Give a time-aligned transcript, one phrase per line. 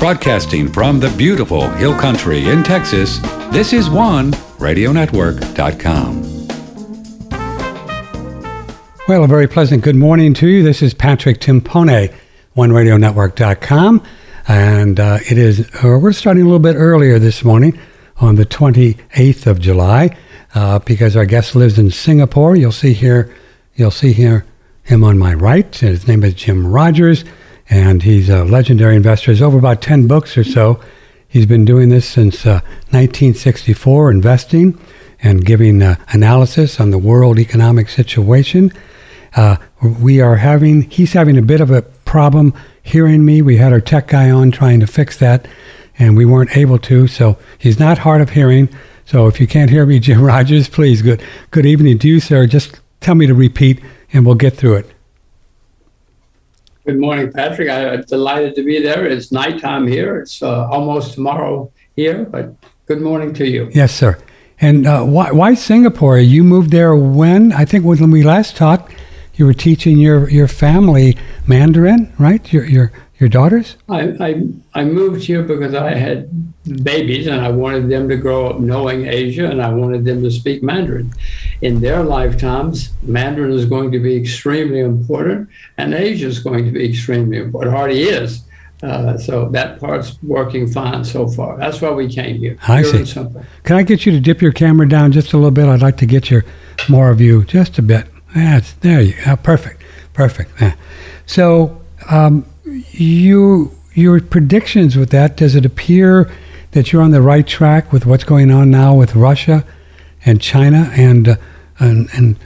[0.00, 3.18] Broadcasting from the beautiful Hill Country in Texas,
[3.52, 6.22] this is OneRadioNetwork.com.
[9.06, 10.62] Well, a very pleasant good morning to you.
[10.62, 12.14] This is Patrick Timpone,
[12.56, 14.02] OneRadioNetwork.com.
[14.48, 17.78] And uh, it is, uh, we're starting a little bit earlier this morning
[18.16, 20.16] on the 28th of July
[20.54, 22.56] uh, because our guest lives in Singapore.
[22.56, 23.36] You'll see here,
[23.74, 24.46] you'll see here
[24.82, 25.76] him on my right.
[25.76, 27.22] His name is Jim Rogers
[27.70, 29.30] and he's a legendary investor.
[29.30, 30.80] He's over about 10 books or so.
[31.28, 32.60] He's been doing this since uh,
[32.90, 34.78] 1964, investing
[35.22, 38.72] and giving uh, analysis on the world economic situation.
[39.36, 42.52] Uh, we are having, he's having a bit of a problem
[42.82, 43.42] hearing me.
[43.42, 45.46] We had our tech guy on trying to fix that,
[45.98, 47.06] and we weren't able to.
[47.06, 48.68] So he's not hard of hearing.
[49.04, 52.48] So if you can't hear me, Jim Rogers, please, good, good evening to you, sir.
[52.48, 53.80] Just tell me to repeat,
[54.12, 54.94] and we'll get through it.
[56.86, 57.68] Good morning, Patrick.
[57.68, 59.04] I'm delighted to be there.
[59.04, 60.20] It's nighttime here.
[60.20, 62.54] It's uh, almost tomorrow here, but
[62.86, 63.70] good morning to you.
[63.74, 64.18] Yes, sir.
[64.62, 66.16] And uh, why, why Singapore?
[66.16, 67.52] You moved there when?
[67.52, 68.94] I think when we last talked,
[69.34, 72.50] you were teaching your, your family Mandarin, right?
[72.50, 73.76] Your, your your daughters?
[73.88, 74.42] I, I,
[74.74, 76.26] I moved here because I had
[76.82, 80.30] babies and I wanted them to grow up knowing Asia and I wanted them to
[80.30, 81.12] speak Mandarin.
[81.62, 86.70] In their lifetimes, Mandarin is going to be extremely important and Asia is going to
[86.70, 87.74] be extremely important.
[87.74, 88.44] It already is.
[88.82, 91.58] Uh, so that part's working fine so far.
[91.58, 92.56] That's why we came here.
[92.66, 93.04] I see.
[93.04, 93.44] Something.
[93.62, 95.66] Can I get you to dip your camera down just a little bit?
[95.66, 96.44] I'd like to get your
[96.88, 98.06] more of you just a bit.
[98.34, 99.36] That's there you go.
[99.36, 99.82] Perfect,
[100.14, 100.58] perfect.
[100.60, 100.76] Yeah.
[101.26, 106.30] So um, you your predictions with that, does it appear
[106.70, 109.64] that you're on the right track with what's going on now with Russia
[110.24, 111.36] and China and uh,
[111.78, 112.36] and, and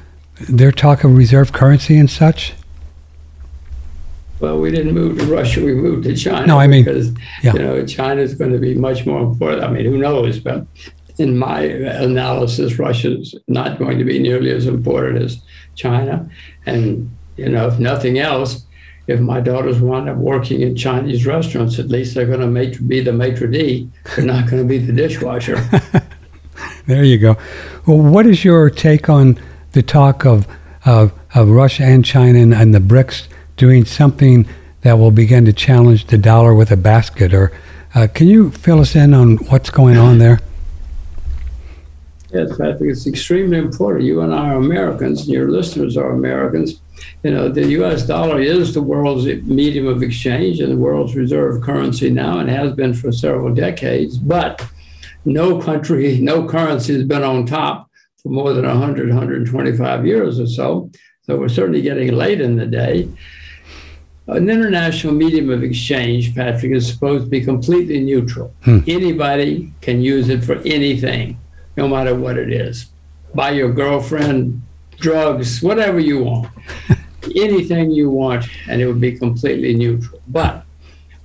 [0.49, 2.55] their talk of reserve currency and such?
[4.41, 5.65] Well, we didn't move to Russia.
[5.65, 6.47] We moved to China.
[6.47, 7.53] No, I mean, because yeah.
[7.53, 9.65] you know China is going to be much more important.
[9.65, 10.39] I mean, who knows?
[10.39, 10.67] But
[11.19, 15.41] in my analysis, Russia is not going to be nearly as important as
[15.75, 16.29] China.
[16.67, 18.65] And you know, if nothing else,
[19.07, 22.87] if my daughters wind up working in Chinese restaurants, at least they're going to make,
[22.87, 23.91] be the maitre d'.
[24.17, 25.57] They're not going to be the dishwasher.
[26.87, 27.37] there you go.
[27.87, 29.41] Well, what is your take on
[29.73, 30.47] the talk of
[30.85, 34.47] of, of Russia and China and, and the BRICS doing something
[34.83, 37.33] that will begin to challenge the dollar with a basket?
[37.33, 37.53] Or
[37.95, 40.41] uh, can you fill us in on what's going on there?
[42.33, 44.05] Yes, I think it's extremely important.
[44.05, 46.81] You and I are Americans, and your listeners are Americans
[47.23, 51.63] you know, the US dollar is the world's medium of exchange and the world's reserve
[51.63, 54.19] currency now and has been for several decades.
[54.19, 54.67] But
[55.25, 57.91] no country, no currency has been on top
[58.23, 60.91] for more than 100, 125 years or so.
[61.23, 63.09] So we're certainly getting late in the day.
[64.27, 68.55] An international medium of exchange, Patrick, is supposed to be completely neutral.
[68.63, 68.79] Hmm.
[68.87, 71.39] Anybody can use it for anything,
[71.77, 72.87] no matter what it is.
[73.35, 74.63] Buy your girlfriend
[74.99, 76.49] drugs, whatever you want,
[77.37, 80.23] anything you want, and it would be completely neutral.
[80.27, 80.65] But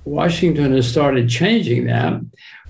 [0.04, 2.20] Washington has started changing that.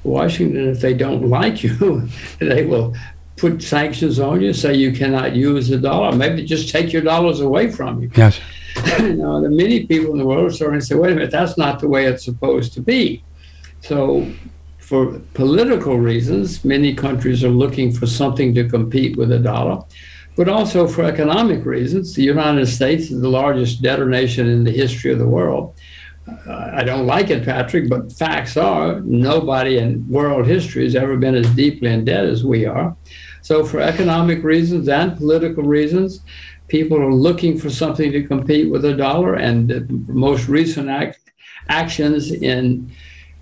[0.03, 2.95] Washington, if they don't like you, they will
[3.37, 7.41] put sanctions on you, say you cannot use the dollar, maybe just take your dollars
[7.41, 8.11] away from you.
[8.15, 8.41] Yes.
[8.99, 11.31] you know, the many people in the world are starting to say, wait a minute,
[11.31, 13.25] that's not the way it's supposed to be.
[13.81, 14.31] So,
[14.79, 19.83] for political reasons, many countries are looking for something to compete with the dollar
[20.41, 22.15] but also for economic reasons.
[22.15, 25.75] The United States is the largest debtor nation in the history of the world.
[26.49, 31.35] I don't like it, Patrick, but facts are nobody in world history has ever been
[31.35, 32.97] as deeply in debt as we are.
[33.43, 36.21] So, for economic reasons and political reasons,
[36.69, 39.35] people are looking for something to compete with the dollar.
[39.35, 41.19] And the most recent act,
[41.69, 42.91] actions in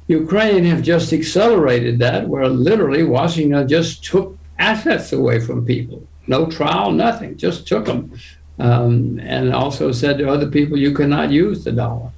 [0.06, 6.46] Ukraine have just accelerated that, where literally Washington just took assets away from people no
[6.46, 8.12] trial, nothing, just took them.
[8.60, 12.10] Um, and also said to other people, you cannot use the dollar.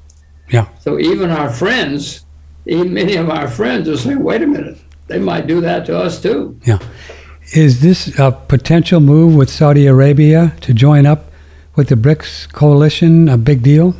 [0.50, 0.68] Yeah.
[0.80, 2.24] So even our friends,
[2.66, 5.98] even many of our friends are saying, wait a minute, they might do that to
[5.98, 6.58] us too.
[6.64, 6.78] Yeah.
[7.52, 11.32] Is this a potential move with Saudi Arabia to join up
[11.74, 13.96] with the BRICS coalition a big deal?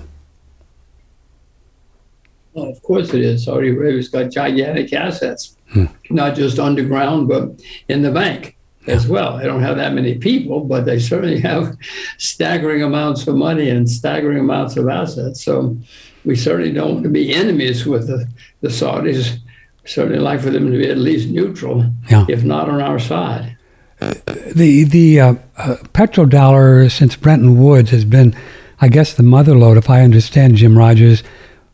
[2.52, 3.44] Well, of course it is.
[3.44, 5.87] Saudi Arabia's got gigantic assets, hmm.
[6.11, 8.56] not just underground, but in the bank
[8.87, 9.38] as well.
[9.38, 11.76] They don't have that many people, but they certainly have
[12.19, 15.44] staggering amounts of money and staggering amounts of assets.
[15.44, 15.76] So
[16.25, 18.28] we certainly don't want to be enemies with the,
[18.61, 19.38] the Saudis.
[19.84, 22.26] Certainly like for them to be at least neutral, yeah.
[22.28, 23.56] if not on our side.
[23.99, 28.34] The the uh, uh, petrodollar since Bretton Woods has been,
[28.81, 31.22] I guess, the mother lode, if I understand Jim Rogers,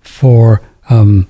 [0.00, 1.26] for um,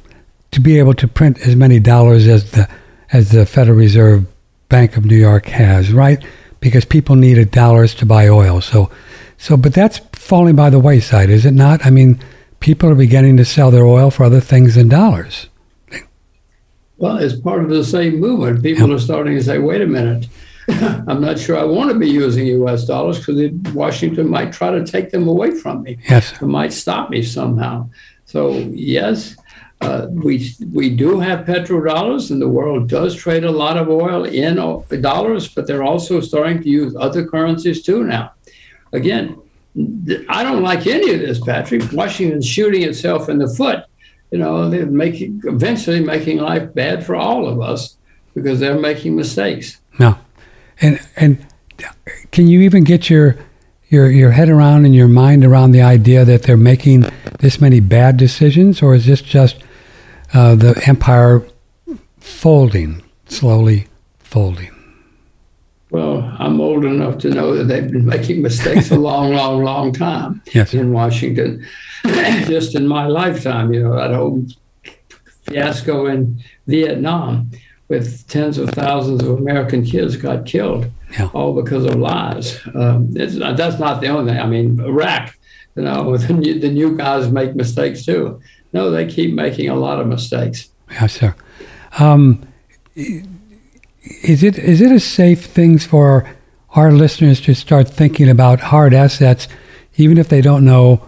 [0.52, 2.68] to be able to print as many dollars as the
[3.12, 4.26] as the Federal Reserve
[4.68, 6.24] Bank of New York has, right?
[6.60, 8.60] Because people needed dollars to buy oil.
[8.60, 8.90] So,
[9.38, 11.84] so, but that's falling by the wayside, is it not?
[11.84, 12.18] I mean,
[12.66, 15.48] people are beginning to sell their oil for other things than dollars.
[16.96, 18.60] Well, it's part of the same movement.
[18.60, 20.26] People are starting to say, wait a minute,
[21.06, 24.84] I'm not sure I want to be using US dollars because Washington might try to
[24.84, 25.98] take them away from me.
[26.10, 26.32] Yes.
[26.42, 27.88] It might stop me somehow.
[28.24, 29.36] So, yes,
[29.80, 34.24] uh, we, we do have petrodollars, and the world does trade a lot of oil
[34.24, 38.32] in dollars, but they're also starting to use other currencies too now.
[38.92, 39.40] Again,
[40.28, 41.92] I don't like any of this, Patrick.
[41.92, 43.84] Washington's shooting itself in the foot
[44.30, 47.96] you know, they're making eventually making life bad for all of us
[48.34, 49.80] because they're making mistakes.
[49.98, 50.18] No,
[50.80, 51.46] and and
[52.32, 53.36] can you even get your
[53.88, 57.06] your your head around and your mind around the idea that they're making
[57.38, 59.62] this many bad decisions, or is this just
[60.34, 61.42] uh, the empire
[62.18, 63.86] folding slowly,
[64.18, 64.75] folding?
[65.90, 69.92] Well, I'm old enough to know that they've been making mistakes a long, long, long
[69.92, 70.74] time yes.
[70.74, 71.64] in Washington.
[72.06, 74.44] Just in my lifetime, you know, that whole
[75.44, 77.50] fiasco in Vietnam
[77.88, 81.30] with tens of thousands of American kids got killed, yeah.
[81.32, 82.60] all because of lies.
[82.74, 84.40] Um, that's not the only thing.
[84.40, 85.38] I mean, Iraq,
[85.76, 88.40] you know, the new, the new guys make mistakes too.
[88.72, 90.68] No, they keep making a lot of mistakes.
[90.90, 91.34] Yes, sir.
[91.98, 92.46] Um,
[94.22, 96.28] is it is it a safe thing for
[96.70, 99.48] our listeners to start thinking about hard assets,
[99.96, 101.06] even if they don't know,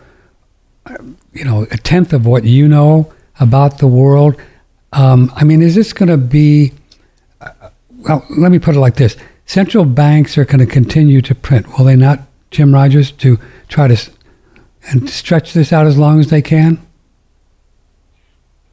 [1.32, 4.40] you know, a tenth of what you know about the world?
[4.92, 6.72] Um, I mean, is this going to be?
[7.40, 9.16] Uh, well, let me put it like this:
[9.46, 13.88] central banks are going to continue to print, will they not, Jim Rogers, to try
[13.88, 14.10] to
[14.90, 16.84] and stretch this out as long as they can?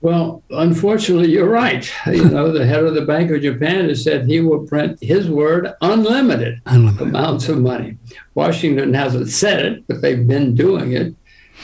[0.05, 1.91] Well, unfortunately, you're right.
[2.05, 5.27] You know, the head of the Bank of Japan has said he will print his
[5.27, 7.97] word unlimited, unlimited, amounts of money.
[8.35, 11.15] Washington hasn't said it, but they've been doing it.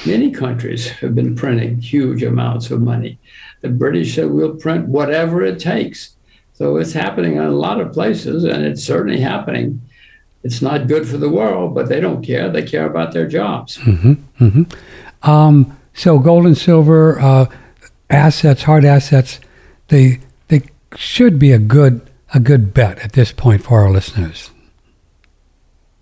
[0.08, 3.20] Many countries have been printing huge amounts of money.
[3.62, 6.16] The British said we'll print whatever it takes.
[6.54, 9.80] So it's happening in a lot of places, and it's certainly happening.
[10.44, 12.50] It's not good for the world, but they don't care.
[12.50, 13.78] They care about their jobs.
[13.78, 15.30] Mm-hmm, mm-hmm.
[15.30, 17.20] Um, so gold and silver.
[17.20, 17.46] Uh,
[18.12, 19.40] assets, hard assets,
[19.88, 20.64] they they
[20.96, 24.52] should be a good a good bet at this point for our listeners.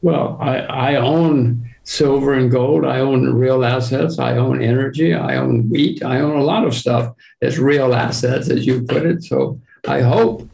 [0.02, 2.86] Well, I, I own silver and gold.
[2.86, 4.20] I own real assets.
[4.20, 5.14] I own energy.
[5.14, 6.04] I own wheat.
[6.04, 9.24] I own a lot of stuff that's real assets, as you put it.
[9.24, 10.48] So I hope,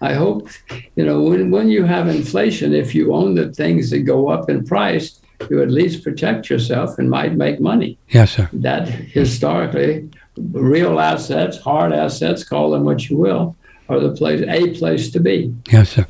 [0.00, 0.48] I hope,
[0.96, 4.48] you know, when, when you have inflation, if you own the things that go up
[4.48, 7.98] in price, you at least protect yourself and might make money.
[8.08, 8.48] Yes, sir.
[8.52, 13.56] That historically real assets, hard assets, call them what you will,
[13.88, 15.54] are the place a place to be.
[15.70, 16.06] Yes, sir.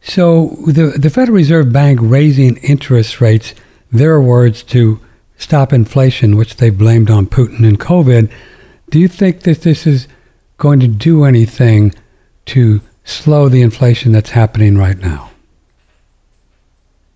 [0.00, 3.54] So the the Federal Reserve Bank raising interest rates,
[3.90, 5.00] their words to
[5.36, 8.30] stop inflation, which they blamed on Putin and COVID.
[8.90, 10.08] Do you think that this is
[10.56, 11.94] going to do anything
[12.46, 15.30] to slow the inflation that's happening right now?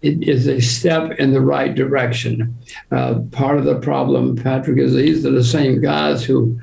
[0.03, 2.57] It is a step in the right direction.
[2.91, 6.61] Uh, part of the problem, Patrick, is these are the same guys who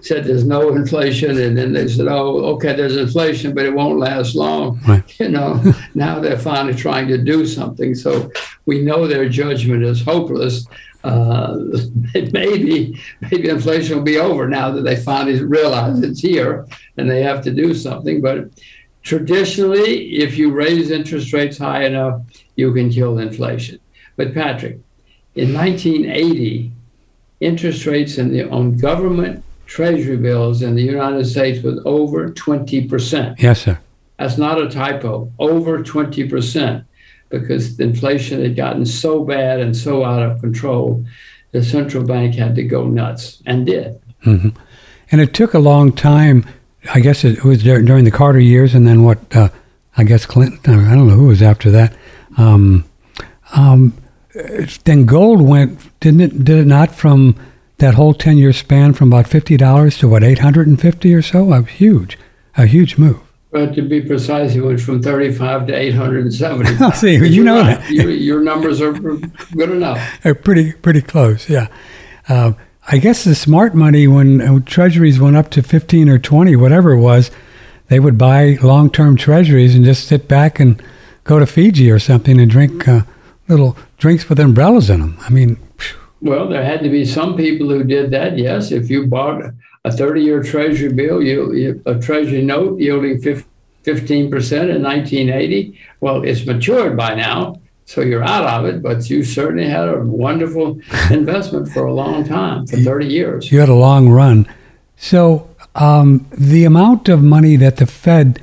[0.00, 4.00] said there's no inflation, and then they said, "Oh, okay, there's inflation, but it won't
[4.00, 5.02] last long." Right.
[5.20, 5.62] You know,
[5.94, 7.94] now they're finally trying to do something.
[7.94, 8.30] So
[8.66, 10.66] we know their judgment is hopeless.
[11.04, 11.58] Uh,
[12.32, 16.66] maybe maybe inflation will be over now that they finally realize it's here
[16.96, 18.20] and they have to do something.
[18.20, 18.50] But
[19.02, 22.22] traditionally, if you raise interest rates high enough,
[22.56, 23.78] you can kill inflation.
[24.16, 24.78] But Patrick,
[25.34, 26.72] in 1980,
[27.40, 33.40] interest rates in the, on government treasury bills in the United States was over 20%.
[33.40, 33.78] Yes, sir.
[34.18, 36.84] That's not a typo, over 20%,
[37.30, 41.04] because inflation had gotten so bad and so out of control,
[41.52, 44.00] the central bank had to go nuts and did.
[44.24, 44.50] Mm-hmm.
[45.10, 46.46] And it took a long time.
[46.94, 49.18] I guess it was during the Carter years, and then what?
[49.34, 49.48] Uh,
[49.96, 50.86] I guess Clinton.
[50.86, 51.94] I don't know who was after that.
[52.38, 52.84] Um,
[53.54, 53.94] um,
[54.84, 56.44] then gold went, didn't it?
[56.44, 57.36] Did it not from
[57.78, 61.14] that whole ten year span from about fifty dollars to what eight hundred and fifty
[61.14, 61.52] or so?
[61.52, 62.18] A huge,
[62.56, 63.20] a huge move.
[63.50, 66.90] But to be precise, it went from 35 to 870.
[66.96, 67.78] See, you You're know right.
[67.78, 67.90] that.
[67.90, 70.00] Your, your numbers are good enough.
[70.22, 71.50] They're pretty, pretty close.
[71.50, 71.68] Yeah.
[72.30, 72.52] Uh,
[72.88, 76.92] I guess the smart money when uh, treasuries went up to 15 or 20, whatever
[76.92, 77.30] it was,
[77.88, 80.82] they would buy long term treasuries and just sit back and
[81.24, 83.02] go to Fiji or something and drink uh,
[83.48, 85.16] little drinks with umbrellas in them.
[85.20, 85.58] I mean,
[86.20, 88.38] Well, there had to be some people who did that.
[88.38, 89.42] Yes, if you bought
[89.84, 93.42] a 30 year Treasury bill, you, a Treasury note yielding 15%
[93.84, 95.78] in 1980.
[96.00, 99.98] Well, it's matured by now, so you're out of it, but you certainly had a
[99.98, 103.50] wonderful investment for a long time, for 30 years.
[103.50, 104.48] You had a long run.
[104.96, 108.40] So um, the amount of money that the Fed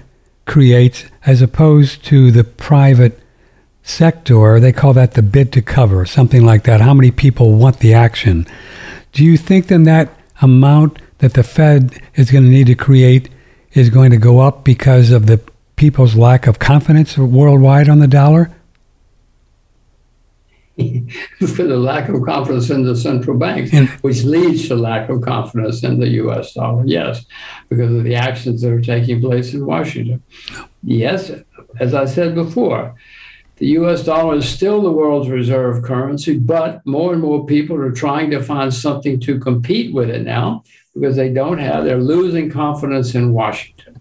[0.49, 3.19] creates as opposed to the private
[3.83, 6.81] sector, they call that the bid to cover, something like that.
[6.81, 8.47] How many people want the action?
[9.13, 10.09] Do you think then that
[10.41, 13.29] amount that the Fed is going to need to create
[13.73, 15.39] is going to go up because of the
[15.75, 18.51] people's lack of confidence worldwide on the dollar?
[21.39, 23.71] for the lack of confidence in the central bank,
[24.01, 26.53] which leads to lack of confidence in the U.S.
[26.53, 26.83] dollar.
[26.85, 27.25] Yes,
[27.69, 30.23] because of the actions that are taking place in Washington.
[30.83, 31.31] Yes,
[31.79, 32.95] as I said before,
[33.57, 37.91] the US dollar is still the world's reserve currency, but more and more people are
[37.91, 42.49] trying to find something to compete with it now because they don't have, they're losing
[42.49, 43.98] confidence in Washington.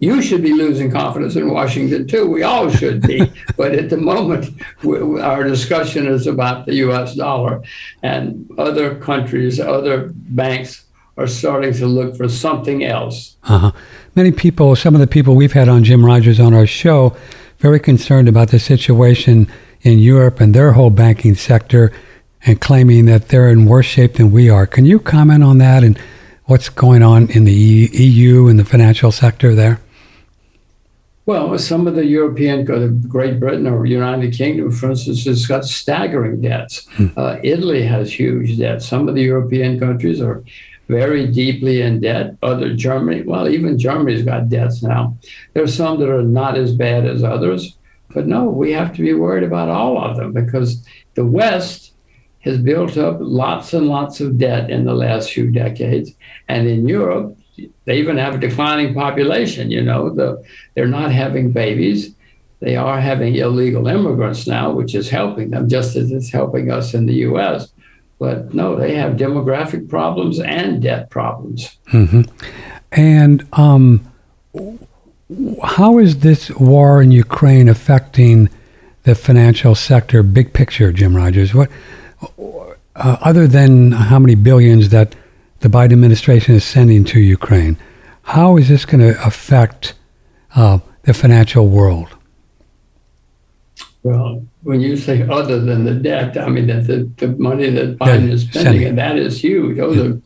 [0.00, 2.26] You should be losing confidence in Washington too.
[2.26, 3.30] We all should be.
[3.56, 4.50] but at the moment,
[4.82, 7.62] we, our discussion is about the US dollar,
[8.02, 10.84] and other countries, other banks
[11.18, 13.36] are starting to look for something else.
[13.44, 13.72] Uh-huh.
[14.16, 17.14] Many people, some of the people we've had on Jim Rogers on our show,
[17.58, 19.46] very concerned about the situation
[19.82, 21.92] in Europe and their whole banking sector
[22.46, 24.66] and claiming that they're in worse shape than we are.
[24.66, 25.98] Can you comment on that and
[26.46, 29.78] what's going on in the EU and the financial sector there?
[31.30, 32.64] Well, some of the European,
[33.06, 36.88] Great Britain or United Kingdom, for instance, has got staggering debts.
[36.88, 37.06] Hmm.
[37.16, 38.84] Uh, Italy has huge debts.
[38.88, 40.42] Some of the European countries are
[40.88, 42.34] very deeply in debt.
[42.42, 45.16] Other Germany, well, even Germany's got debts now.
[45.54, 47.76] There's some that are not as bad as others,
[48.12, 50.84] but no, we have to be worried about all of them because
[51.14, 51.92] the West
[52.40, 56.10] has built up lots and lots of debt in the last few decades,
[56.48, 57.36] and in Europe,
[57.84, 59.70] they even have a declining population.
[59.70, 60.42] You know, the,
[60.74, 62.14] they're not having babies.
[62.60, 66.92] They are having illegal immigrants now, which is helping them, just as it's helping us
[66.92, 67.72] in the U.S.
[68.18, 71.78] But no, they have demographic problems and debt problems.
[71.90, 72.22] Mm-hmm.
[72.92, 74.12] And um,
[75.62, 78.50] how is this war in Ukraine affecting
[79.04, 81.54] the financial sector, big picture, Jim Rogers?
[81.54, 81.70] What,
[82.96, 85.14] uh, other than how many billions that
[85.60, 87.76] the Biden administration is sending to Ukraine,
[88.22, 89.94] how is this going to affect
[90.54, 92.08] uh, the financial world?
[94.02, 97.98] Well, when you say other than the debt, I mean that the, the money that
[97.98, 99.76] Biden yeah, is spending, and that is huge.
[99.76, 100.04] Those yeah.
[100.04, 100.20] are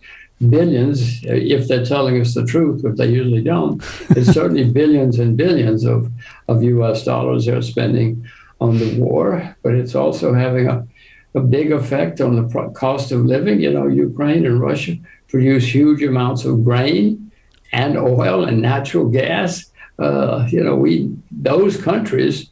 [0.49, 3.83] billions, if they're telling us the truth, which they usually don't.
[4.11, 6.11] It's certainly billions and billions of,
[6.47, 7.05] of U.S.
[7.05, 8.25] dollars they're spending
[8.61, 10.87] on the war, but it's also having a,
[11.35, 13.61] a big effect on the cost of living.
[13.61, 14.97] You know, Ukraine and Russia
[15.28, 17.31] produce huge amounts of grain
[17.73, 19.71] and oil and natural gas.
[19.99, 22.50] Uh, you know, we those countries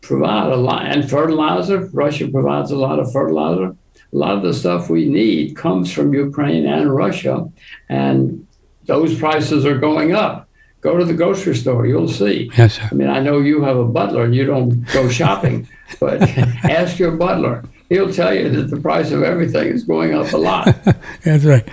[0.00, 1.86] provide a lot, and fertilizer.
[1.92, 3.74] Russia provides a lot of fertilizer.
[4.12, 7.50] A lot of the stuff we need comes from Ukraine and Russia,
[7.88, 8.46] and
[8.86, 10.48] those prices are going up.
[10.82, 12.50] Go to the grocery store, you'll see.
[12.58, 12.88] Yes, sir.
[12.90, 15.66] I mean, I know you have a butler and you don't go shopping,
[15.98, 16.20] but
[16.64, 17.64] ask your butler.
[17.88, 20.66] He'll tell you that the price of everything is going up a lot.
[21.22, 21.68] That's right.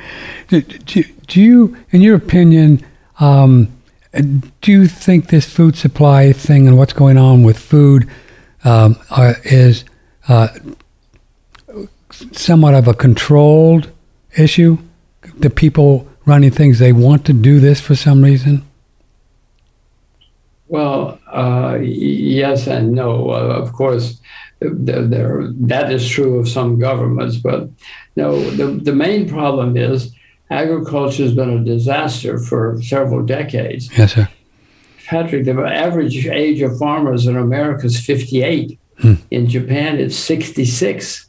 [0.49, 2.85] Do, do, do, you, in your opinion,
[3.19, 3.69] um,
[4.13, 8.09] do you think this food supply thing and what's going on with food
[8.65, 9.85] um, are, is
[10.27, 10.49] uh,
[12.31, 13.89] somewhat of a controlled
[14.35, 14.77] issue?
[15.37, 18.63] The people running things, they want to do this for some reason?
[20.67, 23.31] Well, uh, yes and no.
[23.31, 24.21] Uh, of course,
[24.61, 27.69] that is true of some governments, but
[28.15, 30.13] no, the, the main problem is
[30.49, 33.89] agriculture has been a disaster for several decades.
[33.97, 34.29] Yes, sir.
[35.07, 38.79] Patrick, the average age of farmers in America is 58.
[38.99, 39.13] Hmm.
[39.31, 41.27] In Japan, it's 66.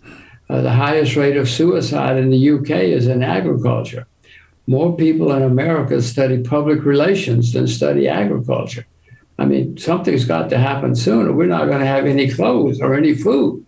[0.50, 4.06] Uh, the highest rate of suicide in the UK is in agriculture.
[4.66, 8.86] More people in America study public relations than study agriculture.
[9.38, 12.80] I mean, something's got to happen soon, or we're not going to have any clothes
[12.80, 13.64] or any food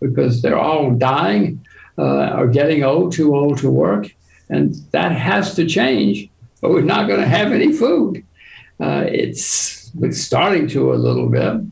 [0.00, 1.64] because they're all dying
[1.98, 4.14] uh, or getting old, too old to work.
[4.48, 6.28] And that has to change,
[6.60, 8.24] or we're not going to have any food.
[8.80, 11.62] Uh, it's, it's starting to a little bit,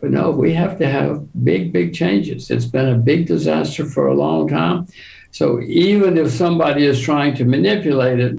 [0.00, 2.50] but no, we have to have big, big changes.
[2.50, 4.86] It's been a big disaster for a long time.
[5.30, 8.38] So even if somebody is trying to manipulate it,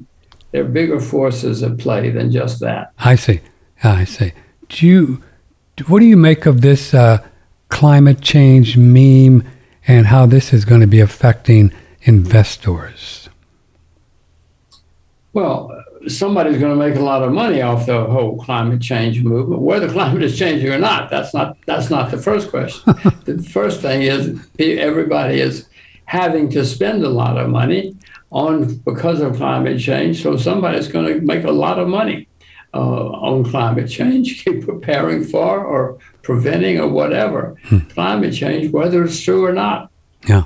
[0.51, 2.93] there are bigger forces at play than just that.
[2.97, 3.41] I see.
[3.83, 4.31] I see.
[4.69, 5.23] Do you,
[5.87, 7.25] what do you make of this uh,
[7.69, 9.43] climate change meme
[9.87, 13.29] and how this is going to be affecting investors?
[15.33, 19.61] Well, somebody's going to make a lot of money off the whole climate change movement.
[19.61, 22.81] Whether climate is changing or not, that's not that's not the first question.
[23.25, 25.67] the first thing is everybody is
[26.05, 27.95] having to spend a lot of money
[28.31, 30.21] on because of climate change.
[30.21, 32.27] So somebody's going to make a lot of money
[32.75, 37.79] uh, on climate change, keep preparing for or preventing or whatever hmm.
[37.89, 39.89] climate change, whether it's true or not.
[40.27, 40.43] Yeah.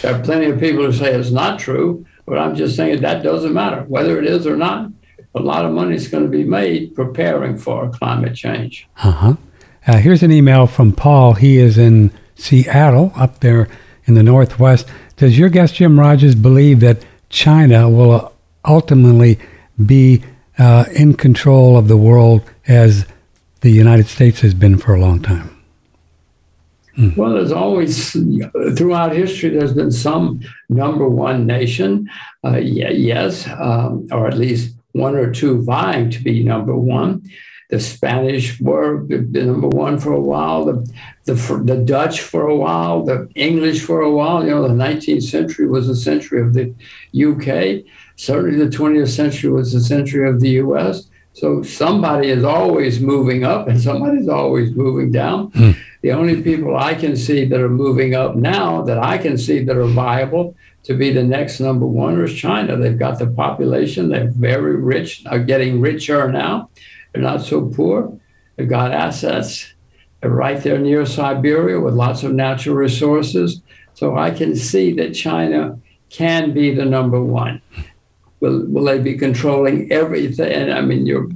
[0.00, 3.22] There are plenty of people who say it's not true, but I'm just saying that
[3.22, 3.82] doesn't matter.
[3.82, 4.90] Whether it is or not,
[5.34, 8.88] a lot of money is going to be made preparing for climate change.
[9.02, 9.34] Uh-huh.
[9.86, 11.34] Uh, here's an email from Paul.
[11.34, 13.68] He is in Seattle, up there
[14.06, 14.88] in the Northwest.
[15.16, 18.32] Does your guest, Jim Rogers, believe that China will
[18.64, 19.38] ultimately
[19.84, 20.22] be
[20.58, 23.06] uh, in control of the world as
[23.60, 25.56] the United States has been for a long time?
[26.96, 27.16] Mm.
[27.16, 28.12] Well, there's always,
[28.76, 32.08] throughout history, there's been some number one nation,
[32.44, 37.22] uh, yes, um, or at least one or two vying to be number one.
[37.68, 40.94] The Spanish were the number one for a while, the,
[41.24, 41.34] the,
[41.64, 44.44] the Dutch for a while, the English for a while.
[44.44, 46.72] You know, the 19th century was the century of the
[47.12, 47.84] UK.
[48.16, 51.08] Certainly, the 20th century was the century of the US.
[51.36, 55.50] So somebody is always moving up and somebody's always moving down.
[55.50, 55.76] Mm.
[56.00, 59.62] The only people I can see that are moving up now that I can see
[59.64, 62.76] that are viable to be the next number one is China.
[62.76, 66.70] They've got the population, they're very rich, are getting richer now.
[67.12, 68.18] They're not so poor.
[68.56, 69.74] They've got assets.
[70.20, 73.60] They're right there near Siberia with lots of natural resources.
[73.92, 77.60] So I can see that China can be the number one.
[78.40, 80.70] Will, will they be controlling everything?
[80.70, 81.28] I mean, your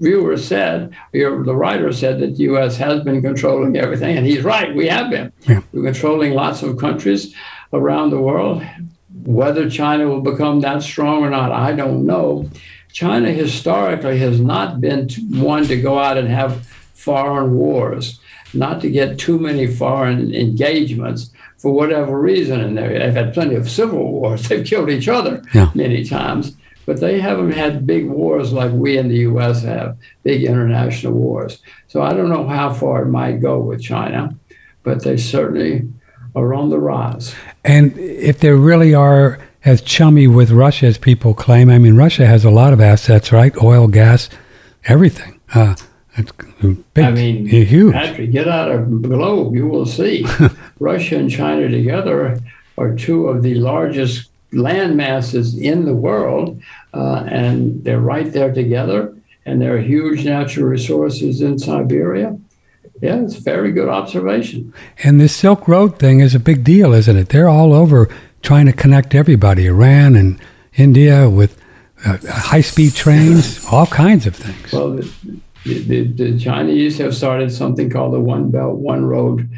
[0.00, 2.76] viewer said, your, the writer said that the U.S.
[2.76, 4.74] has been controlling everything, and he's right.
[4.74, 5.32] We have been.
[5.48, 5.60] Yeah.
[5.72, 7.34] We're controlling lots of countries
[7.72, 8.64] around the world.
[9.24, 12.48] Whether China will become that strong or not, I don't know.
[12.92, 18.20] China historically has not been one to go out and have foreign wars,
[18.54, 22.60] not to get too many foreign engagements for whatever reason.
[22.60, 24.48] And they've had plenty of civil wars.
[24.48, 25.70] They've killed each other yeah.
[25.74, 29.62] many times, but they haven't had big wars like we in the U.S.
[29.62, 31.58] have, big international wars.
[31.88, 34.34] So I don't know how far it might go with China,
[34.82, 35.88] but they certainly
[36.34, 37.34] are on the rise.
[37.64, 42.26] And if they really are as chummy with Russia as people claim, I mean, Russia
[42.26, 43.54] has a lot of assets, right?
[43.62, 44.30] Oil, gas,
[44.84, 45.40] everything.
[45.54, 45.74] Uh,
[46.94, 47.92] big, I mean, huge.
[47.92, 50.24] Patrick, get out of the globe, you will see.
[50.80, 52.38] Russia and China together
[52.76, 56.60] are two of the largest land masses in the world,
[56.94, 59.14] uh, and they're right there together.
[59.44, 62.38] And there are huge natural resources in Siberia.
[63.00, 64.72] Yeah, it's a very good observation.
[65.04, 67.28] And this Silk Road thing is a big deal, isn't it?
[67.28, 68.08] They're all over
[68.42, 70.38] trying to connect everybody, Iran and
[70.74, 71.60] India with
[72.04, 74.72] uh, high-speed trains, all kinds of things.
[74.72, 79.48] Well, the, the, the, Chinese have started something called the One Belt, One Road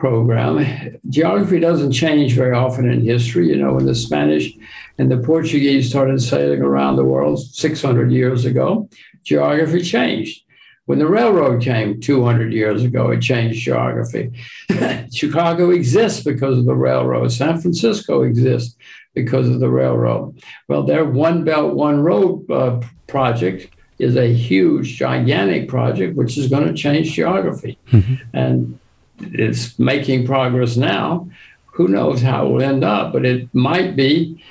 [0.00, 0.98] program.
[1.08, 3.48] Geography doesn't change very often in history.
[3.48, 4.52] You know, when the Spanish
[4.98, 8.88] and the Portuguese started sailing around the world 600 years ago,
[9.22, 10.42] geography changed.
[10.86, 14.32] When the railroad came 200 years ago, it changed geography.
[15.14, 17.30] Chicago exists because of the railroad.
[17.30, 18.76] San Francisco exists
[19.14, 20.42] because of the railroad.
[20.66, 26.48] Well, their One Belt, One Road uh, project is a huge, gigantic project which is
[26.48, 27.78] going to change geography.
[27.92, 28.14] Mm-hmm.
[28.32, 28.79] And
[29.20, 31.28] it's making progress now.
[31.66, 34.42] Who knows how it will end up, but it might be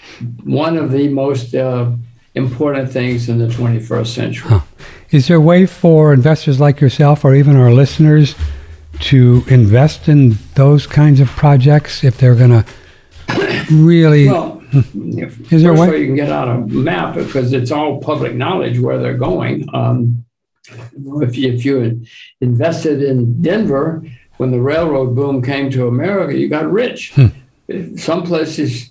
[0.43, 1.91] one of the most uh,
[2.36, 4.49] important things in the 21st century.
[4.49, 4.62] Huh.
[5.12, 8.36] Is there a way for investors like yourself or even our listeners
[8.99, 12.65] to invest in those kinds of projects if they're going to
[13.71, 14.27] really?
[14.27, 15.89] Well, is there a way?
[15.89, 19.67] way you can get out a map because it's all public knowledge where they're going.
[19.73, 20.25] Um,
[21.21, 22.03] if you, if you
[22.41, 24.03] invested in Denver
[24.39, 27.12] when the railroad boom came to America, you got rich.
[27.12, 27.97] Hmm.
[27.97, 28.89] Some places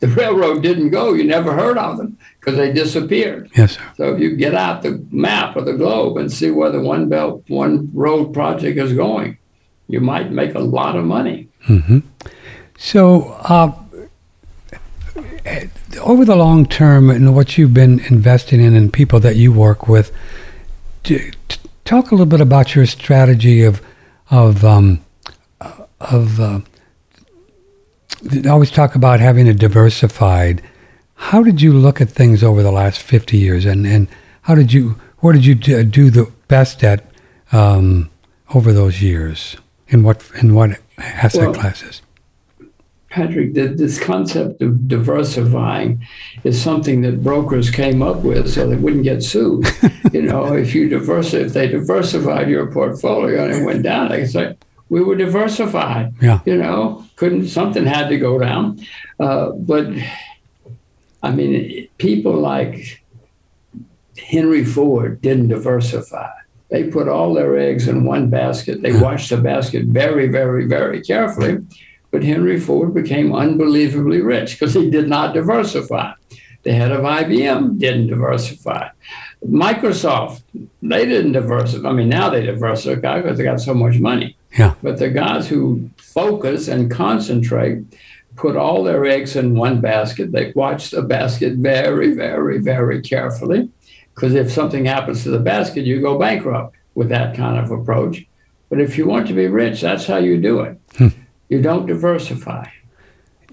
[0.00, 3.50] the railroad didn't go, you never heard of them because they disappeared.
[3.54, 3.92] Yes, sir.
[3.98, 7.10] So if you get out the map of the globe and see where the One
[7.10, 9.36] Belt, One Road project is going,
[9.86, 11.48] you might make a lot of money.
[11.68, 11.98] Mm-hmm.
[12.78, 13.72] So, uh,
[16.00, 19.88] over the long term, and what you've been investing in and people that you work
[19.88, 20.10] with,
[21.84, 23.82] talk a little bit about your strategy of
[24.30, 25.04] of um,
[26.00, 26.60] of uh,
[28.48, 30.62] always talk about having a diversified
[31.16, 34.06] how did you look at things over the last 50 years and, and
[34.42, 37.04] how did you, what did you do the best at
[37.50, 38.10] um,
[38.54, 39.56] over those years?
[39.88, 42.02] In what, in what asset well, classes?
[43.08, 46.04] Patrick, that this concept of diversifying
[46.44, 49.66] is something that brokers came up with so they wouldn't get sued.
[50.12, 54.20] you know, if you diversify, if they diversified your portfolio and it went down, they
[54.20, 54.56] could say,
[54.88, 56.14] we were diversified.
[56.20, 56.40] Yeah.
[56.44, 58.84] You know, couldn't something had to go down.
[59.18, 59.88] Uh, but
[61.22, 63.02] I mean, people like
[64.18, 66.30] Henry Ford didn't diversify.
[66.70, 68.82] They put all their eggs in one basket.
[68.82, 71.58] They watched the basket very, very, very carefully.
[72.10, 76.12] But Henry Ford became unbelievably rich because he did not diversify.
[76.62, 78.88] The head of IBM didn't diversify.
[79.44, 80.42] Microsoft,
[80.82, 81.88] they didn't diversify.
[81.88, 84.36] I mean, now they diversify because they got so much money.
[84.58, 84.74] Yeah.
[84.82, 87.84] But the guys who focus and concentrate
[88.36, 90.32] put all their eggs in one basket.
[90.32, 93.70] They watch the basket very, very, very carefully.
[94.14, 98.24] Because if something happens to the basket, you go bankrupt with that kind of approach.
[98.68, 100.80] But if you want to be rich, that's how you do it.
[100.96, 101.08] Hmm.
[101.48, 102.66] You don't diversify.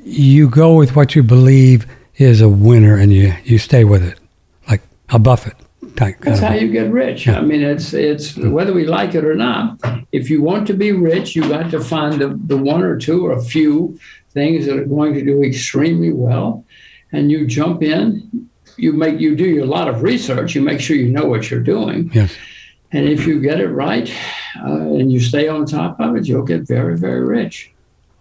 [0.04, 1.86] You go with what you believe
[2.18, 4.20] is a winner and you, you stay with it,
[4.68, 5.56] like a Buffett
[5.96, 6.20] type.
[6.22, 7.28] That's how you get rich.
[7.28, 7.38] Yeah.
[7.38, 9.80] I mean, it's it's whether we like it or not.
[10.12, 13.26] If you want to be rich, you got to find the, the one or two
[13.26, 13.98] or a few
[14.32, 16.66] things that are going to do extremely well,
[17.12, 18.50] and you jump in.
[18.76, 20.56] You make you do a lot of research.
[20.56, 22.36] You make sure you know what you're doing, Yes.
[22.92, 24.12] and if you get it right,
[24.64, 27.72] uh, and you stay on top of it, you'll get very very rich.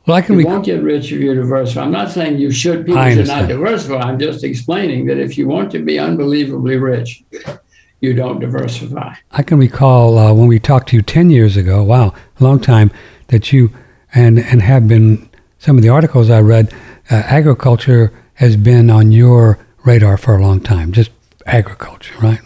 [0.06, 1.82] Well, I can You rec- won't get rich if you diversify.
[1.82, 2.86] I'm not saying you should.
[2.86, 4.00] People should not diversify.
[4.00, 7.22] I'm just explaining that if you want to be unbelievably rich,
[8.00, 9.14] you don't diversify.
[9.30, 12.58] I can recall uh, when we talked to you 10 years ago, wow, a long
[12.58, 12.90] time,
[13.28, 13.70] that you,
[14.12, 16.74] and, and have been, some of the articles I read,
[17.10, 21.12] uh, agriculture has been on your radar for a long time, just
[21.46, 22.40] agriculture, right?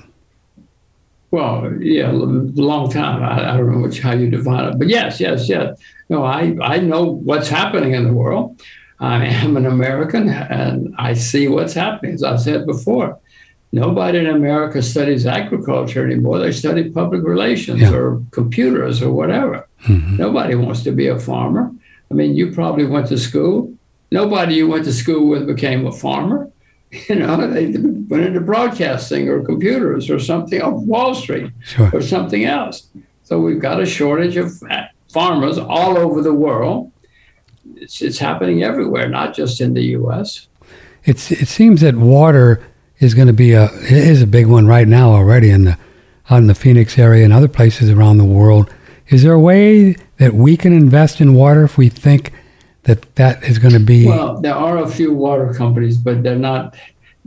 [1.37, 3.23] Well, yeah, a long time.
[3.23, 5.79] I, I don't know which, how you define it, but yes, yes, yes.
[6.09, 8.59] No, I, I know what's happening in the world.
[9.01, 12.15] I am an American and I see what's happening.
[12.15, 13.19] As I said before,
[13.71, 16.39] nobody in America studies agriculture anymore.
[16.39, 17.93] They study public relations Yeah.
[17.93, 19.69] or computers or whatever.
[19.85, 20.19] Mhm.
[20.19, 21.71] Nobody wants to be a farmer.
[22.11, 23.71] I mean, you probably went to school.
[24.11, 26.49] Nobody you went to school with became a farmer.
[27.09, 31.91] You know, they went into broadcasting or computers or something off Wall Street Sure.
[31.93, 32.89] or something else.
[33.25, 34.53] So we've got a shortage of
[35.13, 36.93] farmers all over the world.
[37.75, 40.47] It's, it's happening everywhere, not just in the U.S.
[41.05, 42.65] It's, it seems that water
[43.01, 45.79] is going to be a, it is a big one right now already in the,
[46.31, 48.73] out in the Phoenix area and other places around the world.
[49.09, 52.33] Is there a way that we can invest in water if we think
[52.87, 56.37] that that is going to be, Well, there are a few water companies, but they're
[56.39, 56.75] not.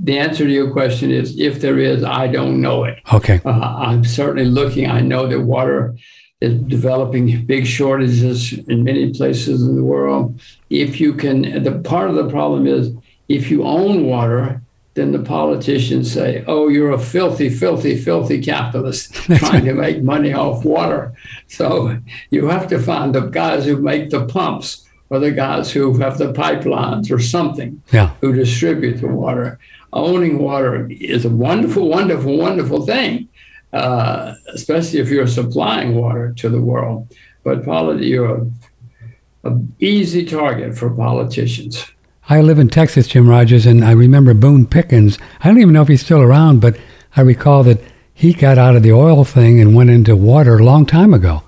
[0.02, 3.00] The answer to your question is if there is, I don't know it.
[3.14, 4.90] okay, Uh, I'm certainly looking.
[4.90, 5.96] I know that water
[6.40, 10.40] is developing big shortages in many places in the world.
[10.70, 12.94] If you can, the part of the problem is
[13.28, 14.62] if you own water,
[14.94, 20.32] then the politicians say, "Oh, you're a filthy, filthy, filthy capitalist trying to make money
[20.34, 21.12] off water."
[21.48, 21.98] So
[22.32, 26.18] you have to find the guys who make the pumps or the guys who have
[26.18, 29.60] the pipelines or something yeah, who distribute the water.
[29.92, 33.28] Owning water is a wonderful, wonderful, wonderful thing,
[33.74, 37.08] uh, especially if you're supplying water to the world.
[37.44, 38.36] But politi- you're
[39.44, 41.88] a, a easy target for politicians.
[42.32, 45.18] I live in Texas, Jim Rogers, and I remember Boone Pickens.
[45.42, 46.78] I don't even know if he's still around, but
[47.16, 47.82] I recall that
[48.14, 51.42] he got out of the oil thing and went into water a long time ago.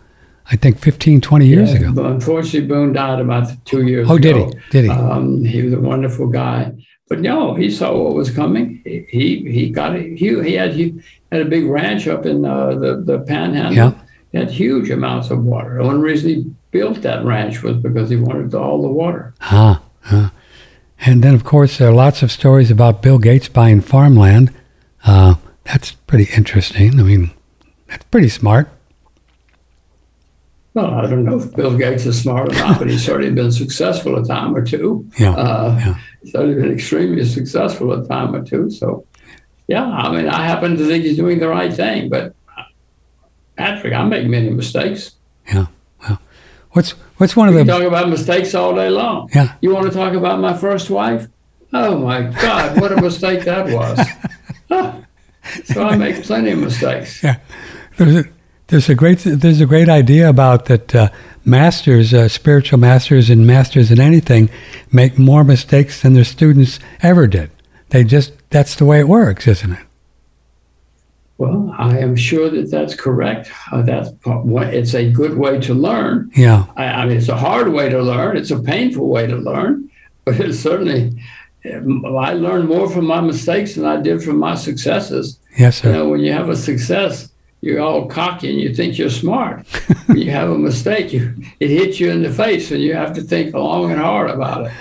[0.52, 1.92] I think 15, 20 years Yeah, ago.
[1.94, 4.22] But unfortunately, Boone died about two years Oh, ago.
[4.22, 4.60] did he?
[4.72, 4.90] Did he?
[4.90, 6.74] Um, he was a wonderful guy.
[7.08, 8.82] But no, he saw what was coming.
[8.86, 10.18] He he, got it.
[10.18, 13.74] He, he had he had a big ranch up in uh, the the Panhandle.
[13.76, 13.94] Yeah.
[14.32, 15.78] He had huge amounts of water.
[15.78, 19.34] The one reason he built that ranch was because he wanted all the water.
[19.42, 20.32] Ah, ah.
[21.02, 24.54] And then, of course, there are lots of stories about Bill Gates buying farmland.
[25.04, 25.36] Uh,
[25.66, 26.98] that's pretty interesting.
[27.00, 27.32] I mean,
[27.88, 28.70] that's pretty smart.
[30.74, 33.52] Well, I don't know if Bill Gates is smart or not, but he's certainly been
[33.52, 35.10] successful a time or two.
[35.18, 35.96] Yeah, Uh, yeah.
[36.24, 38.70] He's certainly been extremely successful a time or two.
[38.70, 39.06] So,
[39.68, 42.34] yeah, I mean, I happen to think he's doing the right thing, but
[43.58, 45.16] Patrick, I make many mistakes.
[45.52, 45.66] yeah.
[46.08, 46.20] Well,
[46.72, 49.30] what's what's one of We the talk about mistakes all day long.
[49.36, 49.56] yeah?
[49.62, 51.28] You want to talk about my first wife?
[51.74, 54.00] Oh my God, what a mistake that was.
[55.66, 57.22] So I make plenty of mistakes.
[57.24, 57.38] Yeah,
[57.98, 58.24] there's a
[58.72, 61.10] there's a great there's a great idea about that uh,
[61.44, 64.50] masters, uh, spiritual masters, and masters in anything
[64.92, 67.52] make more mistakes than their students ever did.
[67.90, 69.86] They just that's the way it works, isn't it?
[71.38, 73.52] Well, I am sure that that's correct.
[73.72, 76.32] Uh, that's what- it's a good way to learn.
[76.36, 78.38] Yeah, I, I mean, it's a hard way to learn.
[78.38, 79.90] It's a painful way to learn.
[80.26, 81.20] but it certainly,
[81.66, 85.40] I learned more from my mistakes than I did from my successes.
[85.58, 85.90] Yes, sir.
[85.90, 87.31] You know, when you have a success,
[87.62, 89.66] you're all cocky and you think you're smart.
[90.10, 93.22] you have a mistake, you, it hits you in the face and you have to
[93.22, 94.74] think long and hard about it.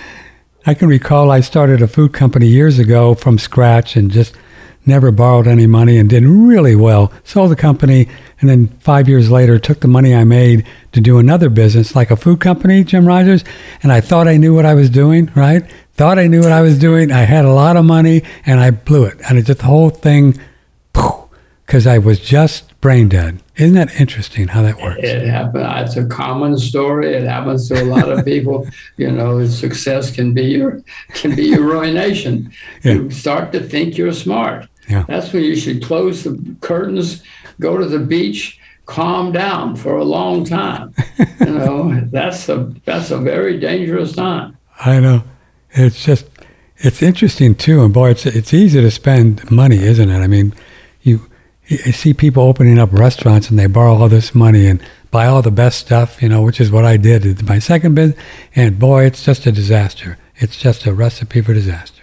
[0.67, 4.35] I can recall I started a food company years ago from scratch and just
[4.87, 7.13] never borrowed any money and did really well.
[7.23, 8.09] Sold the company
[8.41, 12.11] and then five years later took the money I made to do another business like
[12.11, 13.45] a food company, Jim Rogers,
[13.83, 15.71] and I thought I knew what I was doing, right?
[15.95, 17.13] Thought I knew what I was doing.
[17.13, 19.21] I had a lot of money and I blew it.
[19.29, 20.41] And it just the whole thing
[21.67, 23.43] because I was just brain dead.
[23.57, 25.01] Isn't that interesting how that works?
[25.03, 25.89] It happens.
[25.89, 27.15] It's a common story.
[27.15, 28.67] It happens to a lot of people.
[28.97, 30.83] you know, success can be your
[31.15, 32.53] can be your ruination.
[32.83, 32.95] Yeah.
[32.95, 34.67] You start to think you're smart.
[34.89, 35.05] Yeah.
[35.07, 37.23] That's when you should close the curtains,
[37.61, 40.95] go to the beach, calm down for a long time.
[41.41, 44.57] you know, that's a that's a very dangerous time.
[44.81, 45.25] I know.
[45.73, 46.27] It's just
[46.79, 50.19] it's interesting too, and boy, it's it's easy to spend money, isn't it?
[50.19, 50.55] I mean,
[51.71, 55.41] you see people opening up restaurants and they borrow all this money and buy all
[55.41, 58.21] the best stuff, you know, which is what I did in my second business.
[58.57, 60.19] And boy, it's just a disaster.
[60.37, 62.03] It's just a recipe for disaster.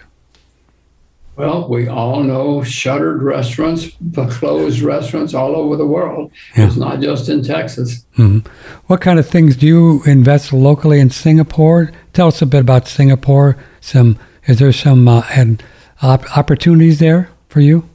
[1.36, 3.90] Well, we all know shuttered restaurants,
[4.30, 6.32] closed restaurants all over the world.
[6.56, 6.66] Yeah.
[6.66, 8.06] It's not just in Texas.
[8.16, 8.48] Mm-hmm.
[8.86, 11.92] What kind of things do you invest locally in Singapore?
[12.12, 13.56] Tell us a bit about Singapore.
[13.80, 15.62] Some is there some uh, and
[16.02, 17.88] opportunities there for you?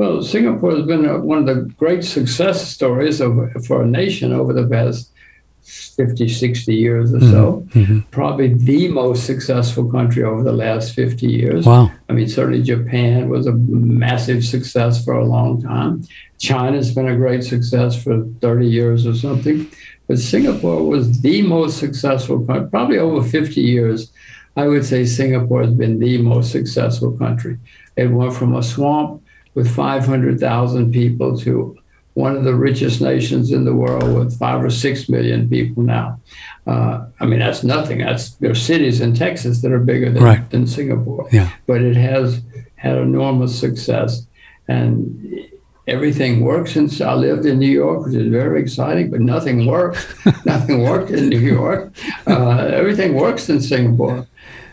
[0.00, 3.36] Well, Singapore has been one of the great success stories of,
[3.66, 5.12] for a nation over the past
[5.60, 7.30] 50, 60 years or mm-hmm.
[7.30, 7.68] so.
[7.74, 7.98] Mm-hmm.
[8.10, 11.66] Probably the most successful country over the last 50 years.
[11.66, 11.92] Wow.
[12.08, 16.02] I mean, certainly Japan was a massive success for a long time.
[16.38, 19.70] China's been a great success for 30 years or something.
[20.08, 24.10] But Singapore was the most successful country, probably over 50 years.
[24.56, 27.58] I would say Singapore has been the most successful country.
[27.96, 29.22] It went from a swamp
[29.54, 31.76] with 500,000 people to
[32.14, 36.20] one of the richest nations in the world with five or six million people now.
[36.66, 37.98] Uh, I mean, that's nothing.
[37.98, 40.50] That's there are cities in Texas that are bigger than, right.
[40.50, 41.28] than Singapore.
[41.32, 41.50] Yeah.
[41.66, 42.42] But it has
[42.76, 44.26] had enormous success,
[44.68, 45.46] and
[45.86, 46.76] everything works.
[46.76, 50.06] And I lived in New York, which is very exciting, but nothing works.
[50.44, 51.92] nothing worked in New York.
[52.26, 54.26] Uh, everything works in Singapore.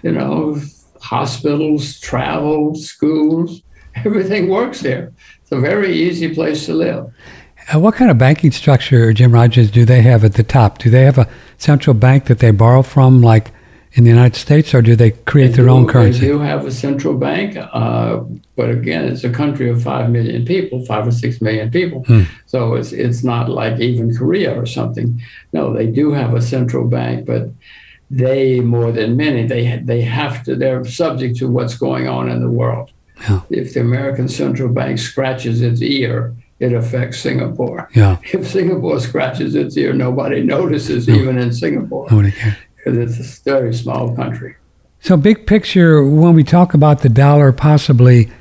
[0.04, 0.60] You know,
[1.02, 3.62] hospitals, travel, schools
[4.06, 5.12] everything works there.
[5.42, 7.12] It's a very easy place to live.
[7.74, 10.78] Uh, what kind of banking structure, Jim Rogers, do they have at the top?
[10.78, 13.52] Do they have a central bank that they borrow from, like
[13.94, 16.20] in the United States, or do they create they their do, own currency?
[16.20, 18.20] They do have a central bank, uh,
[18.56, 22.04] but again, it's a country of five million people, five or six million people.
[22.06, 22.24] Hmm.
[22.46, 25.20] So it's it's not like even Korea or something.
[25.52, 27.50] No, they do have a central bank, but
[28.10, 32.40] they more than many they they have to they're subject to what's going on in
[32.40, 32.92] the world.
[33.22, 33.42] Yeah.
[33.50, 37.90] If the American Central Bank scratches its ear, it affects Singapore.
[37.94, 38.18] Yeah.
[38.34, 41.16] If Singapore scratches its ear, nobody notices, no.
[41.16, 42.08] even in Singapore.
[42.10, 42.56] Nobody cares.
[42.76, 44.56] Because it's a very small country.
[45.00, 48.32] So, big picture, when we talk about the dollar possibly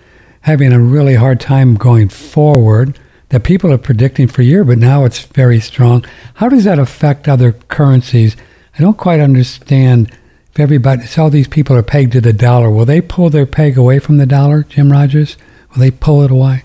[0.42, 2.98] having a really hard time going forward,
[3.30, 6.04] that people are predicting for a year, but now it's very strong.
[6.34, 8.36] How does that affect other currencies?
[8.78, 10.16] I don't quite understand
[10.56, 13.44] if everybody, if all these people are pegged to the dollar, will they pull their
[13.44, 15.36] peg away from the dollar, Jim Rogers?
[15.70, 16.64] Will they pull it away?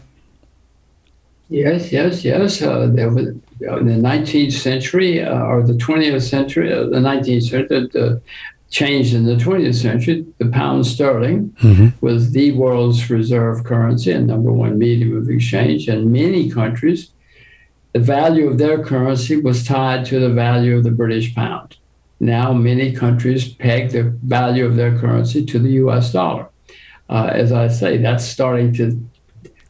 [1.49, 2.61] Yes, yes, yes.
[2.61, 3.27] Uh, there was,
[3.67, 8.21] uh, in the 19th century uh, or the 20th century, uh, the 19th century, the
[8.69, 11.89] change in the 20th century, the pound sterling mm-hmm.
[11.99, 15.89] was the world's reserve currency and number one medium of exchange.
[15.89, 17.11] In many countries,
[17.91, 21.75] the value of their currency was tied to the value of the British pound
[22.21, 26.47] now many countries peg the value of their currency to the US dollar.
[27.09, 29.09] Uh, as I say, that's starting to,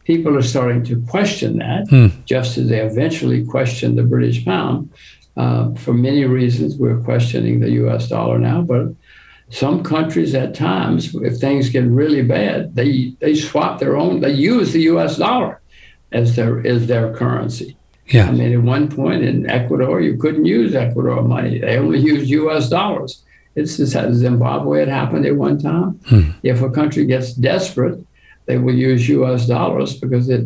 [0.03, 2.07] people are starting to question that, hmm.
[2.25, 4.91] just as they eventually questioned the British pound.
[5.37, 8.93] Uh, for many reasons, we're questioning the US dollar now, but
[9.49, 14.33] some countries at times, if things get really bad, they, they swap their own, they
[14.33, 15.61] use the US dollar
[16.11, 17.77] as their, as their currency.
[18.07, 18.27] Yeah.
[18.27, 21.59] I mean, at one point in Ecuador, you couldn't use Ecuador money.
[21.59, 22.69] They only used U.S.
[22.69, 23.23] dollars.
[23.55, 25.99] It's just how Zimbabwe had happened at one time.
[26.07, 26.31] Hmm.
[26.43, 27.99] If a country gets desperate,
[28.45, 29.47] they will use U.S.
[29.47, 30.45] dollars because it,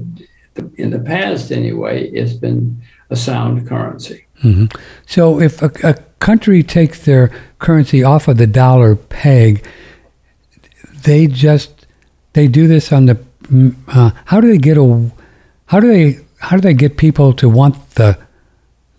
[0.76, 4.26] in the past anyway, it's been a sound currency.
[4.44, 4.66] Mm-hmm.
[5.06, 9.66] So if a, a, country takes their currency off of the dollar peg,
[11.04, 11.86] they just
[12.34, 13.18] they do this on the.
[13.88, 15.12] Uh, how do they get a?
[15.68, 18.18] How do they how do they get people to want the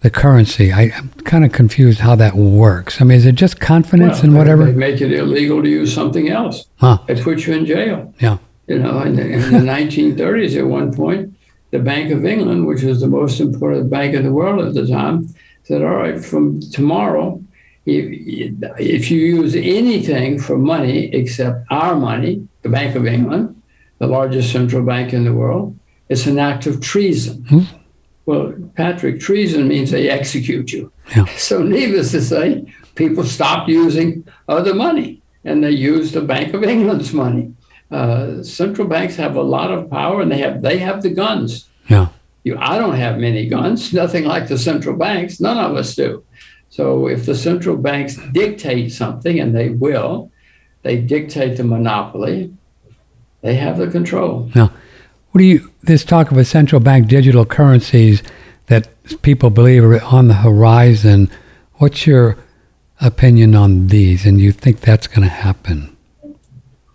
[0.01, 0.72] the currency.
[0.72, 3.01] I, am kind of confused how that works.
[3.01, 4.66] I mean, is it just confidence Well, and they- whatever?
[4.66, 6.66] They make it illegal to use something else.
[6.77, 6.99] Huh.
[7.07, 8.14] They put you in jail.
[8.20, 8.38] Yeah.
[8.68, 11.35] You know, in the, in the 1930s, at one point,
[11.70, 14.87] the Bank of England, which was the most important bank in the world at the
[14.87, 15.29] time,
[15.64, 17.42] said, "All right, from tomorrow,
[17.85, 18.05] if,
[18.79, 23.61] if you use anything for money except our money, the Bank of England,
[23.99, 25.77] the largest central bank in the world,
[26.09, 27.61] it's an act of treason." Hmm.
[28.27, 30.90] Well, Patrick, treason means they execute you.
[31.14, 31.27] Yeah.
[31.37, 32.64] So, needless to say,
[32.97, 37.55] people stopped using other money and they used the Bank of England's money.
[37.90, 41.69] Uh, central banks have a lot of power and they have they have the guns.
[41.88, 42.09] Yeah.
[42.42, 45.40] You, I don't have many guns, nothing like the central banks.
[45.40, 46.25] None of us do.
[46.69, 50.31] So if the central banks dictate something, and they will,
[50.83, 52.53] they dictate the monopoly.
[53.40, 54.51] They have the control.
[55.37, 58.22] What do you, this talk of a central bank digital currencies
[58.68, 58.88] that
[59.20, 61.31] people believe are on the horizon,
[61.75, 62.38] what's your
[63.03, 64.25] opinion on these?
[64.25, 65.94] And you think that's going to happen?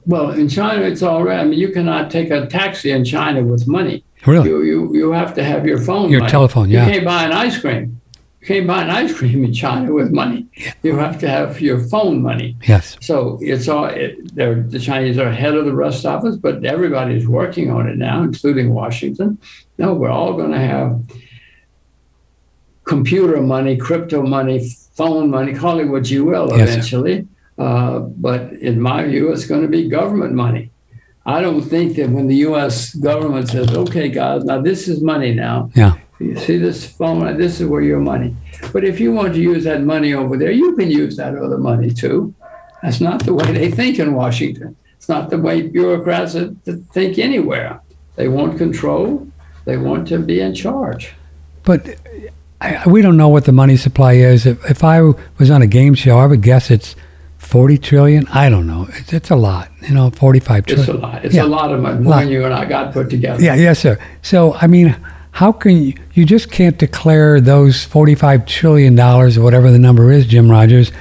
[0.08, 1.40] Well, in China, it's all right.
[1.40, 4.04] I mean, you cannot take a taxi in China with money.
[4.26, 4.50] Really?
[4.50, 6.10] You you, you have to have your phone.
[6.10, 6.32] Your money.
[6.32, 6.88] telephone, yeah.
[6.88, 8.01] You can't buy an ice cream.
[8.42, 10.48] You can't buy an ice cream in China with money.
[10.82, 12.58] You have to have your phone money.
[12.68, 12.98] Yes.
[13.00, 16.66] So it's all it, they're, the Chinese are ahead of the rest of us, but
[16.66, 19.38] everybody's working on it now, including Washington.
[19.78, 21.04] No, we're all going to have
[22.84, 27.28] computer money, crypto money, phone money, call it what you will Yes, eventually.
[27.60, 30.72] Uh, but in my view, it's going to be government money.
[31.26, 32.96] I don't think that when the U.S.
[32.96, 35.94] government says, "Okay, guys, now this is money now," Yeah.
[36.22, 38.36] You see this phone, this is where your money.
[38.72, 41.58] But if you want to use that money over there, you can use that other
[41.58, 42.34] money too.
[42.84, 44.76] That's not the way they think in Washington.
[44.98, 46.36] It's not the way bureaucrats
[46.94, 47.82] think anywhere.
[48.16, 49.28] They want control.
[49.66, 51.14] They want to be in charge.
[51.64, 51.96] But
[52.60, 54.46] I, we don't know what the money supply is.
[54.46, 55.02] If, if I
[55.40, 56.96] was on a game show, I would guess it's
[57.40, 58.28] 40 trillion.
[58.28, 58.88] I don't know.
[58.94, 61.26] It's, it's a lot, you know, 45 It's a lot.
[61.26, 61.44] It's Yeah.
[61.44, 62.04] a lot of money.
[62.04, 62.20] Lot.
[62.22, 63.42] than you and I got put together.
[63.42, 63.98] Yeah, yes, sir.
[64.22, 64.96] So, I mean,
[65.32, 70.26] how can you, you just can't declare those $45 trillion or whatever the number is,
[70.28, 70.92] Jim Rogers.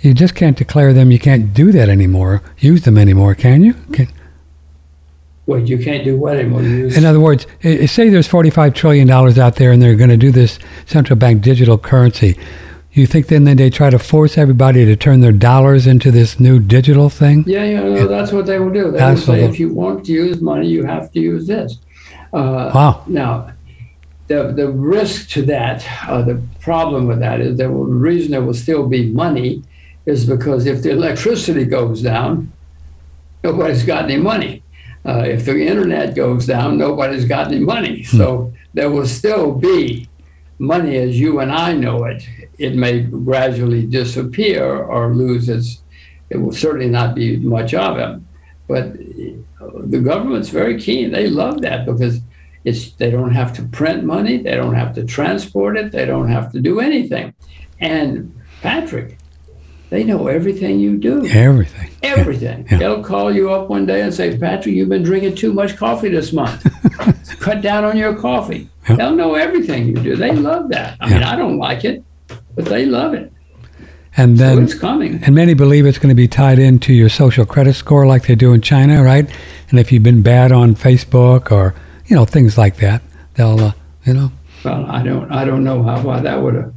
[0.00, 1.10] You just can't declare them.
[1.10, 3.74] You can't do that anymore, use them anymore, can you?
[3.92, 4.08] Can,
[5.46, 6.62] Well, you can't do what anymore.
[6.62, 10.30] Use, in other words, say there's $45 trillion out there and they're going to do
[10.30, 12.38] this central bank digital currency.
[12.92, 16.60] You think then they try to force everybody to turn their dollars into this new
[16.60, 17.42] digital thing?
[17.44, 18.92] yeah, yeah, no, that's what they will do.
[18.92, 21.78] They will say, if you want to use money, you have to use this.
[22.32, 23.02] Uh, Wow.
[23.08, 23.53] Now,
[24.26, 28.42] the, the risk to that, uh, the problem with that is that the reason there
[28.42, 29.62] will still be money
[30.06, 32.52] is because if the electricity goes down,
[33.42, 34.62] nobody's got any money.
[35.06, 38.02] Uh, if the internet goes down, nobody's got any money.
[38.04, 40.08] So there will still be
[40.58, 42.26] money as you and I know it.
[42.58, 45.82] It may gradually disappear or lose its,
[46.30, 48.20] it will certainly not be much of it.
[48.66, 51.10] But the government's very keen.
[51.10, 52.20] They love that because
[52.64, 56.28] it's they don't have to print money, they don't have to transport it, they don't
[56.28, 57.34] have to do anything.
[57.80, 59.18] And Patrick,
[59.90, 61.26] they know everything you do.
[61.26, 61.90] Everything.
[62.02, 62.66] Everything.
[62.70, 62.78] Yeah.
[62.78, 66.08] They'll call you up one day and say, Patrick, you've been drinking too much coffee
[66.08, 66.66] this month.
[67.40, 68.68] Cut down on your coffee.
[68.88, 68.96] Yeah.
[68.96, 70.16] They'll know everything you do.
[70.16, 70.96] They love that.
[71.00, 72.02] I mean, I don't like it,
[72.54, 73.32] but they love it.
[74.16, 75.22] And So then it's coming.
[75.22, 78.34] And many believe it's going to be tied into your social credit score like they
[78.34, 79.28] do in China, right?
[79.70, 81.74] And if you've been bad on Facebook or,
[82.06, 83.02] you know, things like that,
[83.34, 83.72] they'll, uh,
[84.04, 84.32] you know,
[84.64, 86.74] Well, I don't, I don't know how why that would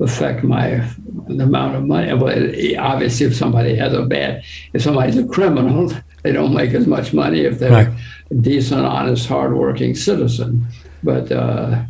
[0.00, 0.88] affect my
[1.26, 2.12] the amount of money.
[2.14, 6.72] Well, it- obviously, if somebody has a bad, if somebody's a criminal, they don't make
[6.74, 7.88] as much money if they're Right.
[8.30, 10.66] a decent, honest, hardworking citizen.
[11.02, 11.82] But uh,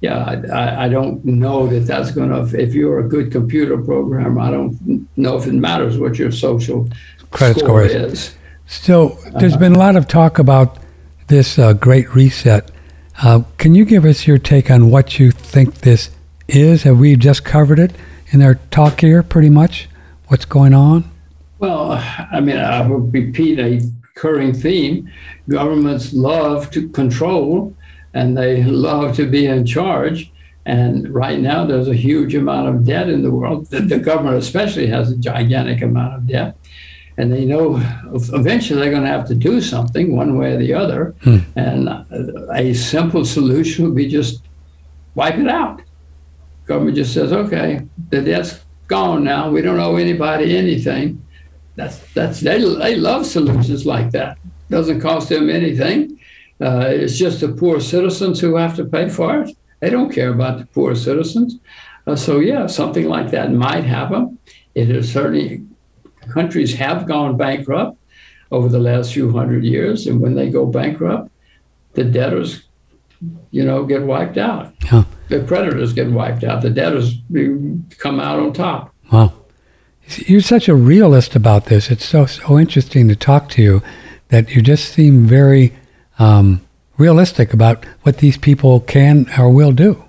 [0.00, 0.18] yeah,
[0.52, 2.60] I, I- don't know that that's going to.
[2.60, 6.88] If you're a good computer programmer, I don't know if it matters what your social
[7.30, 8.12] Credit score score is.
[8.12, 8.34] is.
[8.66, 10.78] So there's been a lot of talk about
[11.32, 12.70] this uh, great reset.
[13.22, 16.10] Uh, can you give us your take on what you think this
[16.46, 16.82] is?
[16.82, 17.92] Have we just covered it
[18.32, 19.88] in our talk here, pretty much?
[20.28, 21.10] What's going on?
[21.58, 21.92] Well,
[22.30, 25.10] I mean, I would repeat a recurring theme.
[25.48, 27.74] Governments love to control
[28.12, 30.30] and they love to be in charge.
[30.66, 33.70] And right now, there's a huge amount of debt in the world.
[33.70, 36.58] The, the government, especially, has a gigantic amount of debt.
[37.18, 37.76] And they know
[38.12, 41.14] eventually they're going to have to do something one way or the other.
[41.22, 41.38] Hmm.
[41.56, 41.88] And
[42.52, 44.42] a simple solution would be just
[45.14, 45.82] wipe it out.
[46.66, 49.50] Government just says, okay, the debt's gone now.
[49.50, 51.22] We don't owe anybody anything.
[51.76, 54.38] That's that's they, they love solutions like that.
[54.70, 56.18] Doesn't cost them anything.
[56.60, 59.56] Uh, it's just the poor citizens who have to pay for it.
[59.80, 61.58] They don't care about the poor citizens.
[62.06, 64.38] Uh, so, yeah, something like that might happen.
[64.74, 65.64] It is certainly,
[66.28, 67.98] countries have gone bankrupt
[68.50, 70.06] over the last few hundred years.
[70.06, 71.30] And when they go bankrupt,
[71.94, 72.64] the debtors,
[73.50, 74.74] you know, get wiped out.
[74.84, 75.04] Yeah.
[75.28, 76.62] The creditors get wiped out.
[76.62, 77.14] The debtors
[77.98, 78.94] come out on top.
[79.10, 79.32] Wow.
[80.26, 81.90] You're such a realist about this.
[81.90, 83.82] It's so, so interesting to talk to you
[84.28, 85.72] that you just seem very
[86.18, 86.60] um,
[86.98, 90.01] realistic about what these people can or will do.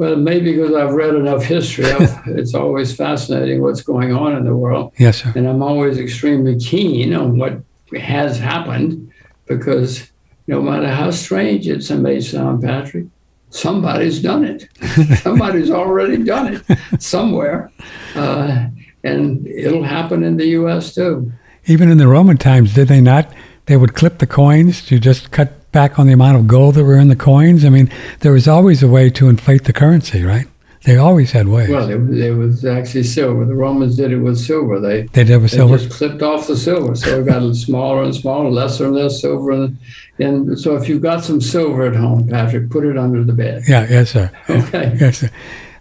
[0.00, 1.84] Well, maybe because I've read enough history.
[2.26, 4.94] it's always fascinating what's going on in the world.
[4.96, 5.30] Yes, sir.
[5.36, 7.60] And I'm always extremely keen on what
[8.00, 9.12] has happened
[9.44, 10.10] because
[10.46, 13.08] no matter how strange it may sound, Patrick,
[13.50, 14.70] somebody's done it.
[15.18, 17.70] somebody's already done it somewhere.
[18.14, 18.68] Uh,
[19.04, 20.94] and it'll happen in the U.S.
[20.94, 21.30] too.
[21.66, 23.30] Even in the Roman times, did they not?
[23.66, 26.84] They would clip the coins to just cut back on the amount of gold that
[26.84, 27.64] were in the coins?
[27.64, 27.90] I mean,
[28.20, 30.46] there was always a way to inflate the currency, right?
[30.84, 31.68] They always had ways.
[31.68, 33.44] Well, it, it was actually silver.
[33.44, 34.80] The Romans did it with silver.
[34.80, 35.76] They they did with they silver.
[35.76, 39.50] just clipped off the silver, so it got smaller and smaller, lesser and less silver.
[39.50, 39.76] And,
[40.18, 43.64] and so, if you've got some silver at home, Patrick, put it under the bed.
[43.68, 44.30] Yeah, yes, sir.
[44.48, 44.96] Okay.
[44.98, 45.30] Yes, sir.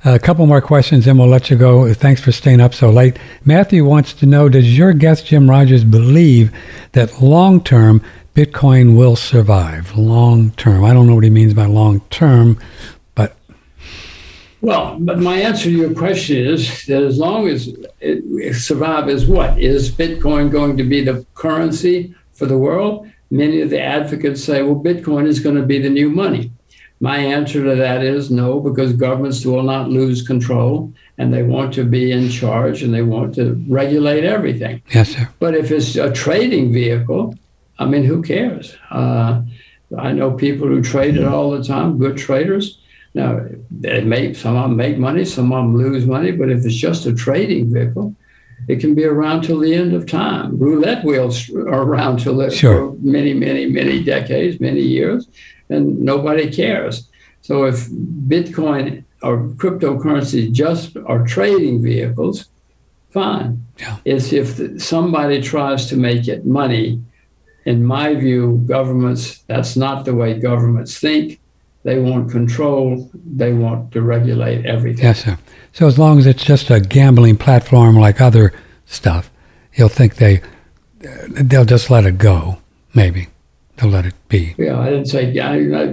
[0.06, 1.94] A couple more questions, and we'll let you go.
[1.94, 3.18] Thanks for staying up so late.
[3.44, 6.54] Matthew wants to know Does your guest, Jim Rogers, believe
[6.94, 8.02] that long term
[8.40, 9.98] Bitcoin will survive?
[9.98, 10.86] Long term.
[10.86, 12.58] I don't know what he means by long term,
[13.14, 13.36] but.
[14.62, 19.10] Well, but my answer to your question is that as long as it, it survive
[19.10, 19.60] is what?
[19.60, 23.10] Is Bitcoin going to be the currency for the world?
[23.30, 26.50] Many of the advocates say, well, Bitcoin is going to be the new money.
[27.02, 31.74] My answer to that is no, because governments will not lose control and they want
[31.74, 34.82] to be in charge and they want to regulate everything.
[34.94, 35.28] Yes, sir.
[35.40, 37.36] But if it's a trading vehicle,
[37.80, 38.76] I mean, who cares?
[38.92, 39.42] Uh,
[39.98, 42.80] I know people who trade it all the time, good traders.
[43.16, 46.64] Now, they make some of them make money, some of them lose money, but if
[46.64, 48.16] it's just a trading vehicle,
[48.68, 50.60] it can be around till the end of time.
[50.60, 52.92] Roulette wheels are around till the, sure.
[52.92, 55.28] for many, many, many decades, many years
[55.70, 57.10] and nobody cares.
[57.42, 62.50] So if Bitcoin or cryptocurrency just are trading vehicles,
[63.12, 63.66] fine.
[63.78, 63.98] Yeah.
[64.06, 67.02] It's if somebody tries to make it money.
[67.70, 71.40] In my view, governments, that's not the way governments think.
[71.84, 73.08] They want control.
[73.14, 75.04] They want to regulate everything.
[75.04, 75.38] Yes, sir.
[75.72, 78.54] So as long as it's just a gambling platform like other
[78.88, 79.30] stuff,
[79.72, 80.42] he'll think they
[81.30, 82.58] they'll just let it go,
[82.96, 83.28] maybe
[83.78, 84.56] to let it be.
[84.58, 85.32] Yeah, I didn't say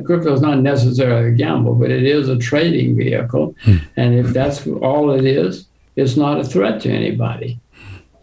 [0.02, 3.54] crypto is not necessarily a gamble, but it is a trading vehicle.
[3.64, 3.76] Hmm.
[3.98, 7.58] And if that's all it is, it's not a threat to anybody.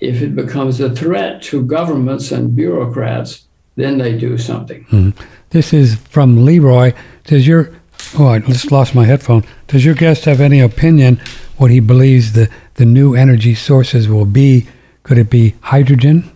[0.04, 4.84] If it becomes a threat to governments and bureaucrats, then they do something.
[4.90, 5.10] Hmm.
[5.52, 6.94] This is from Leroy.
[7.24, 7.74] Does your
[8.20, 9.44] oh, I just lost my headphone.
[9.68, 11.22] Does your guest have any opinion
[11.58, 14.68] what he believes the, the new energy sources will be?
[15.04, 16.30] Could it be hydrogen?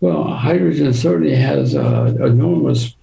[0.00, 2.94] Well, hydrogen certainly has uh, enormous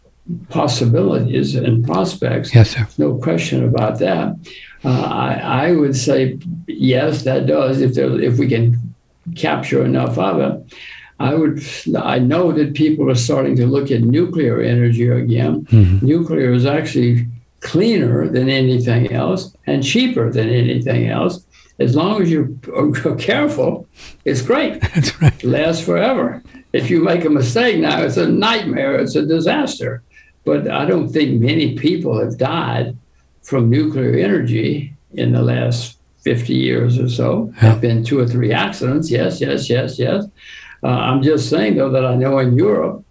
[0.50, 2.54] possibilities and prospects.
[2.54, 2.88] Yes, sir.
[2.98, 4.36] No question about that.
[4.84, 7.82] Uh, I, I would say yes, that does.
[7.82, 8.96] If there, if we can
[9.36, 10.74] capture enough of it,
[11.20, 11.64] I would.
[11.96, 15.66] I know that people are starting to look at nuclear energy again.
[15.66, 16.06] Mm-hmm.
[16.06, 17.28] Nuclear is actually
[17.60, 21.46] cleaner than anything else and cheaper than anything else.
[21.80, 22.50] As long as you're
[23.18, 23.88] careful,
[24.24, 24.82] it's great.
[24.96, 25.44] That's right.
[25.44, 26.44] It lasts forever
[26.74, 30.04] if you make a mistake now, it's a nightmare, it's a disaster.
[30.44, 32.98] But I don't think many people have died
[33.44, 37.52] from nuclear energy in the last 50 years or so.
[37.56, 37.60] Yeah.
[37.72, 39.10] Have been two or three accidents.
[39.10, 40.26] Yes, yes, yes, yes.
[40.84, 43.04] Uh, I'm just saying, though, that I know in Europe,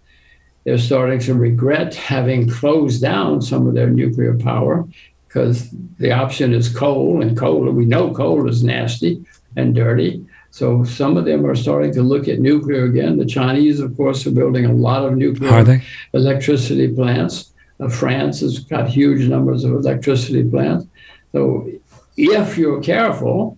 [0.63, 4.87] they're starting to regret having closed down some of their nuclear power
[5.27, 9.23] because the option is coal, and coal, we know coal is nasty
[9.55, 10.25] and dirty.
[10.51, 13.17] So some of them are starting to look at nuclear again.
[13.17, 15.81] The Chinese, of course, are building a lot of nuclear
[16.13, 17.53] electricity plants.
[17.79, 20.85] Uh, France has got huge numbers of electricity plants.
[21.31, 21.69] So
[22.17, 23.57] if you're careful,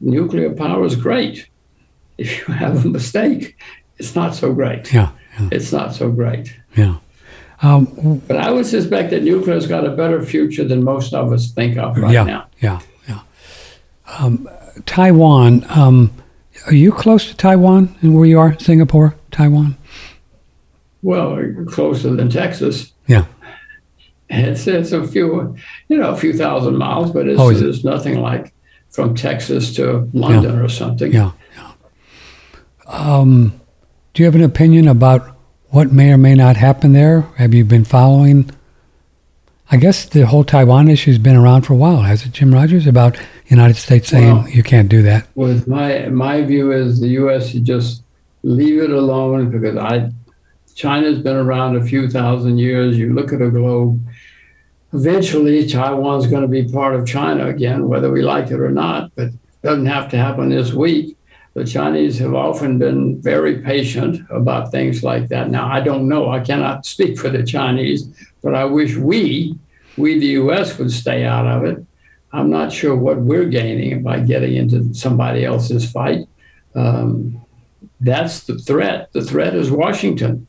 [0.00, 1.48] nuclear power is great.
[2.18, 3.56] If you have a mistake,
[3.98, 4.92] it's not so great.
[4.92, 5.12] Yeah.
[5.38, 5.48] yeah.
[5.52, 6.52] It's not so great.
[6.76, 6.96] Yeah.
[7.62, 11.50] Um, but I would suspect that nuclear's got a better future than most of us
[11.50, 12.46] think of right yeah, now.
[12.60, 13.20] Yeah, yeah.
[14.18, 14.48] Um,
[14.86, 15.64] Taiwan.
[15.68, 16.12] Um,
[16.66, 19.76] are you close to Taiwan and where you are, Singapore, Taiwan?
[21.02, 22.92] Well, closer than Texas.
[23.06, 23.26] Yeah.
[24.28, 25.56] It's, it's a few,
[25.88, 28.52] you know, a few thousand miles, but it's, oh, it's nothing like
[28.90, 30.60] from Texas to London yeah.
[30.60, 31.12] or something.
[31.12, 31.32] Yeah.
[31.56, 31.72] yeah.
[32.86, 33.58] Um,
[34.12, 35.36] do you have an opinion about
[35.68, 37.22] what may or may not happen there?
[37.36, 38.50] Have you been following
[39.70, 42.54] I guess the whole Taiwan issue has been around for a while, has it, Jim
[42.54, 42.86] Rogers?
[42.86, 45.26] About the United States saying Well- you can't do that.
[45.34, 47.50] With my my view is the U.S.
[47.50, 48.02] should just
[48.42, 50.10] leave it alone because I
[50.74, 52.96] China's been around a few thousand years.
[52.96, 54.00] You look at a globe.
[54.94, 59.10] Eventually, Taiwan's going to be part of China again, whether we like it or not.
[59.16, 61.17] But it doesn't have to happen this week.
[61.58, 65.50] The Chinese have often been very patient about things like that.
[65.50, 66.30] Now, I don't know.
[66.30, 68.06] I cannot speak for the Chinese,
[68.44, 69.58] but I wish we,
[69.96, 71.84] we the U.S., would stay out of it.
[72.32, 76.28] I'm not sure what we're gaining by getting into somebody else's fight.
[76.76, 77.44] Um,
[77.98, 79.12] that's the threat.
[79.12, 80.46] The threat is Washington.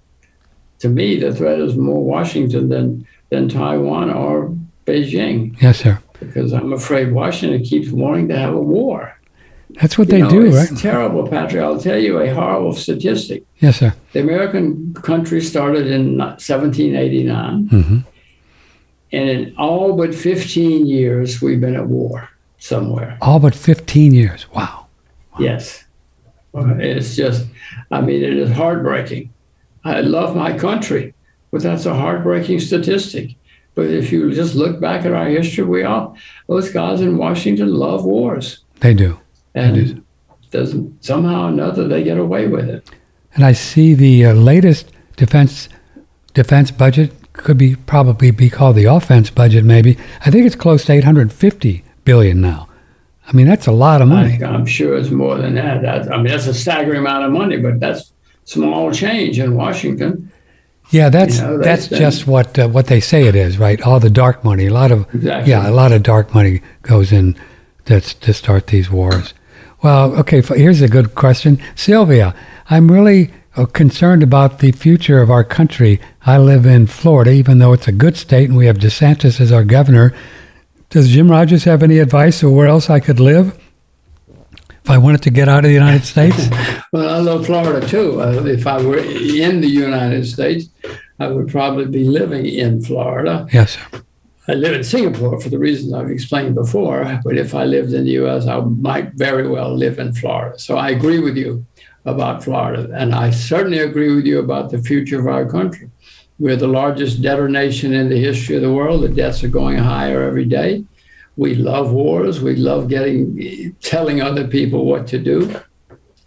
[0.79, 4.55] To me, the threat is more Washington than than Taiwan or
[4.85, 5.99] Beijing, Yes, sir.
[6.19, 9.18] because I'm afraid Washington keeps wanting to have a war.
[9.71, 10.69] That's what You they know, do, right?
[10.77, 11.61] Terrible, Patrick.
[11.61, 13.43] I'll tell you a horrible statistic.
[13.59, 13.93] Yes, sir.
[14.13, 17.97] The American country started in 1789, hmm
[19.11, 23.17] and in all but 15 years, we've been at war somewhere.
[23.21, 24.45] All but 15 years.
[24.53, 24.85] Wow.
[25.39, 25.83] Yes.
[26.53, 27.47] Uh, It's just,
[27.89, 29.33] I mean, it is heartbreaking.
[29.83, 31.15] I love my country,
[31.49, 33.35] but that's a heartbreaking statistic.
[33.73, 36.15] But if you just look back at our history, we all,
[36.47, 38.59] those guys in Washington love wars.
[38.81, 39.19] They do.
[39.55, 40.03] And
[40.51, 42.89] doesn't, somehow or another, they get away with it.
[43.35, 45.69] And I see the uh, latest defense
[46.33, 49.63] defense budget could be probably be called the offense budget.
[49.63, 52.67] Maybe I think it's close to 850 billion now.
[53.27, 54.43] I mean, that's a lot of money.
[54.43, 55.81] I, I'm sure it's more than that.
[55.83, 58.11] That- I mean, that's a staggering amount of money, but that's
[58.45, 60.31] small change in Washington.
[60.89, 63.79] Yeah, that's You know, that's just what uh, what they say it is, right?
[63.83, 65.51] All the dark money, a lot of Exactly.
[65.51, 67.35] yeah, a lot of dark money goes in
[67.85, 69.35] that's to start these wars.
[69.81, 72.35] Well, okay, here's a good question, Sylvia.
[72.69, 75.99] I'm really uh, concerned about the future of our country.
[76.25, 79.51] I live in Florida, even though it's a good state and we have DeSantis as
[79.51, 80.13] our governor.
[80.89, 83.57] Does Jim Rogers have any advice of where else I could live
[84.83, 86.49] if I wanted to get out of the United States?
[86.91, 88.21] Well, I love Florida too.
[88.21, 90.69] Uh, if I were in the United States,
[91.19, 93.47] I would probably be living in Florida.
[93.53, 94.01] yes, sir.
[94.49, 98.05] I live in Singapore for the reasons I've explained before, but if I lived in
[98.05, 100.57] the US, I might very well live in Florida.
[100.57, 101.67] So I agree with you
[102.05, 102.89] about Florida.
[102.95, 105.91] And I certainly agree with you about the future of our country.
[106.39, 109.03] We're the largest debtor nation in the history of the world.
[109.03, 110.83] The debts are going higher every day.
[111.37, 112.41] We love wars.
[112.41, 115.61] We love getting telling other people what to do,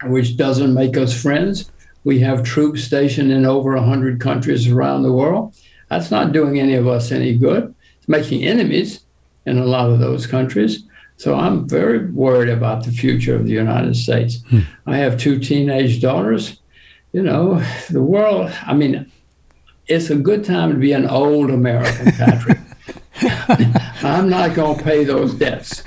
[0.03, 1.69] which doesn't make us friends.
[2.05, 5.57] We have troops stationed in over 100 countries around the world.
[5.89, 7.72] That's not doing any of us any good.
[8.07, 9.05] Making enemies
[9.45, 10.83] in a lot of those countries.
[11.17, 14.39] So I'm very worried about the future of the United States.
[14.85, 16.59] I have two teenage daughters.
[17.11, 19.11] You know, the world, I mean,
[19.87, 22.57] it's a good time to be an old American, Patrick.
[24.03, 25.83] I'm not going to pay those debts.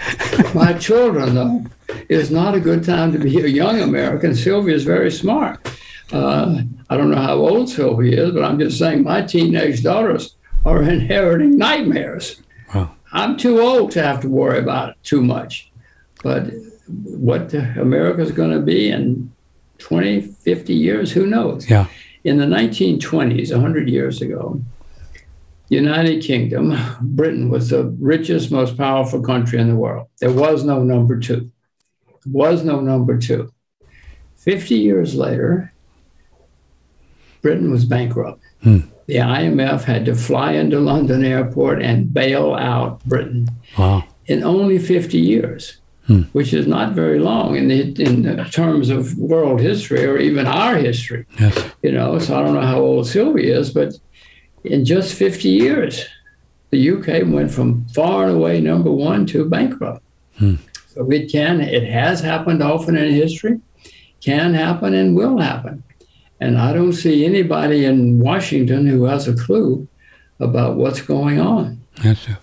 [0.55, 1.65] My children, though,
[2.09, 4.35] it's not a good time to be a young American.
[4.35, 5.59] Sylvia's very smart.
[6.13, 10.37] Uh, I don't know how old Sylvia is, but I'm just saying my teenage daughters
[10.67, 12.43] are inheriting nightmares.
[12.75, 12.91] Wow.
[13.13, 15.71] I'm too old to have to worry about it too much.
[16.23, 16.51] But
[16.89, 19.33] what America's going to be in
[19.79, 21.71] 20, 50 years, who knows?
[21.71, 21.87] Yeah.
[22.25, 24.61] In the 1920s, 100 years ago,
[25.69, 30.09] United Kingdom, Britain was the richest, most powerful country in the world.
[30.21, 31.51] There was no number two.
[32.07, 33.53] There Was no number two.
[34.37, 35.73] 50 years later,
[37.43, 38.43] Britain was bankrupt.
[38.63, 38.81] Hmm.
[39.07, 43.49] The IMF had to fly into London airport and bail out Britain
[43.79, 44.05] Wow.
[44.27, 46.23] in only 50 years, Hmm.
[46.33, 50.47] which is not very long in, the, in the terms of world history or even
[50.47, 51.65] our history Yes.
[51.83, 53.95] you know, so I don't know how old Sylvie is, but
[54.65, 56.05] in just 50 years,
[56.71, 60.03] the UK went from far and away number one to bankrupt.
[60.39, 60.55] Hmm.
[60.95, 63.61] So it can, it has happened often in history,
[64.21, 65.83] can happen and will happen.
[66.41, 69.89] And I don't see anybody in Washington who has a clue
[70.39, 71.81] about what's going on.
[72.05, 72.39] Yes, sir.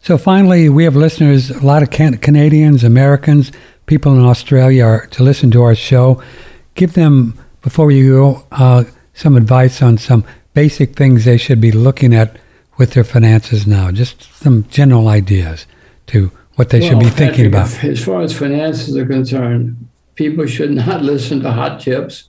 [0.00, 3.50] So finally, we have listeners, a lot of can- Canadians, Americans,
[3.86, 6.22] people in Australia are to listen to our show.
[6.74, 11.72] Give them, before you go, uh, some advice on some basic things they should be
[11.72, 12.36] looking at
[12.76, 13.90] with their finances now.
[13.90, 15.66] Just some general ideas
[16.08, 17.84] to what they should be thinking Patrick, about.
[17.84, 22.28] As far as finances are concerned, people should not listen to hot tips.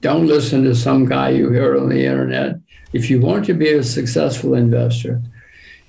[0.00, 2.56] Don't listen to some guy you hear on the internet.
[2.92, 5.20] If you want to be a successful investor,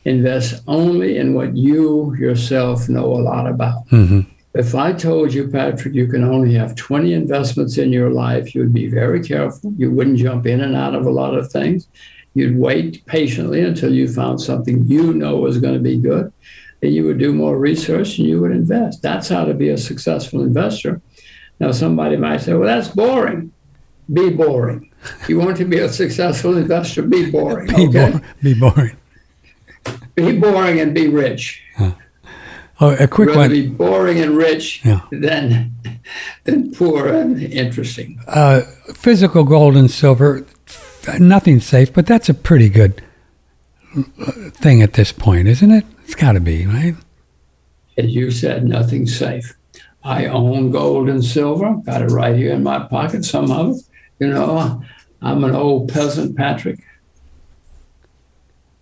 [0.04, 3.88] invest only in what you yourself know a lot about.
[3.90, 4.22] hmm
[4.56, 8.62] If I told you, Patrick, you can only have 20 investments in your life, you
[8.62, 9.72] would be very careful.
[9.78, 11.88] You wouldn't jump in and out of a lot of things.
[12.34, 16.34] You'd wait patiently until you found something you know was going to be good.
[16.82, 19.02] And you would do more research and you would invest.
[19.04, 21.02] That's how to be a successful investor.
[21.60, 23.52] Now, somebody might say, well, that's boring.
[24.12, 24.92] Be boring.
[25.28, 27.68] You want to be a successful investor, be boring.
[27.68, 28.12] Be, okay?
[28.12, 28.96] bo- be boring.
[30.16, 31.62] Be boring and be rich.
[32.82, 33.50] Oh, a quick Rather one.
[33.50, 35.02] be boring and rich Yeah.
[35.12, 35.74] than,
[36.46, 38.20] than poor and interesting.
[38.28, 38.62] Uh,
[38.94, 40.46] physical gold and silver,
[41.20, 43.02] nothing safe, but that's a pretty good
[43.96, 44.02] uh,
[44.52, 45.86] thing at this point, isn't it?
[46.06, 46.96] It's got to be, right?
[47.98, 49.56] As you said, nothing's safe.
[50.04, 53.82] I own gold and silver, got it right here in my pocket, some of it.
[54.20, 54.84] You know,
[55.22, 56.80] I'm an old peasant, Patrick.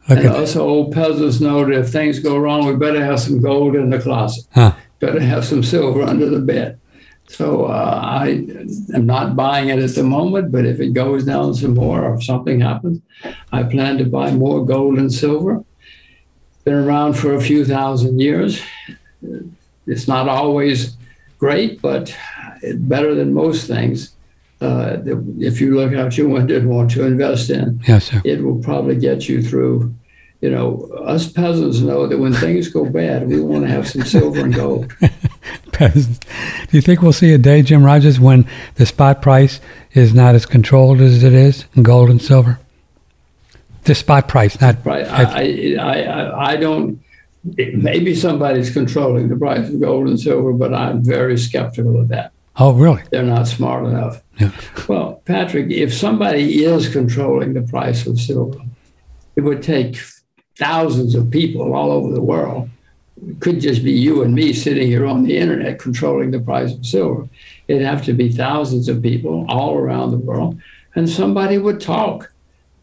[0.09, 3.41] Look And also, old peasants know that if things go wrong, we better have some
[3.41, 4.45] gold in the closet.
[4.53, 4.73] Huh.
[4.99, 6.79] Better have some silver under the bed.
[7.27, 8.45] So uh, I
[8.93, 12.15] am not buying it at the moment, but if it goes down some more or
[12.15, 13.01] if something happens,
[13.51, 15.63] I plan to buy more gold and silver.
[16.63, 18.61] Been around for a few thousand years.
[19.85, 20.95] It's not always
[21.37, 22.15] great, but
[22.61, 24.13] it's better than most things.
[24.59, 24.97] Uh,
[25.37, 28.21] if you look out your window and want to invest in Yes, sir.
[28.25, 29.93] it will probably get you through.
[30.41, 34.03] You know, us peasants know that when things go bad, we want to have some
[34.03, 34.93] silver and gold.
[35.71, 36.19] Peasants.
[36.69, 39.59] Do you think we'll see a day, Jim Rogers, when the spot price
[39.93, 42.59] is not as controlled as it is in gold and silver?
[43.85, 45.05] The spot price, not Right?
[45.05, 46.99] I, I, I, I don't.
[47.43, 52.31] Maybe somebody's controlling the price of gold and silver, but I'm very skeptical of that.
[52.59, 53.03] Oh, really?
[53.11, 54.21] They're not smart enough.
[54.39, 54.51] Yeah.
[54.87, 58.59] Well, Patrick, if somebody is controlling the price of silver,
[59.35, 59.99] it would take
[60.57, 62.69] thousands of people all over the world.
[63.27, 66.73] It could just be you and me sitting here on the internet controlling the price
[66.73, 67.27] of silver.
[67.67, 70.59] It'd have to be thousands of people all around the world,
[70.95, 72.31] and somebody would talk.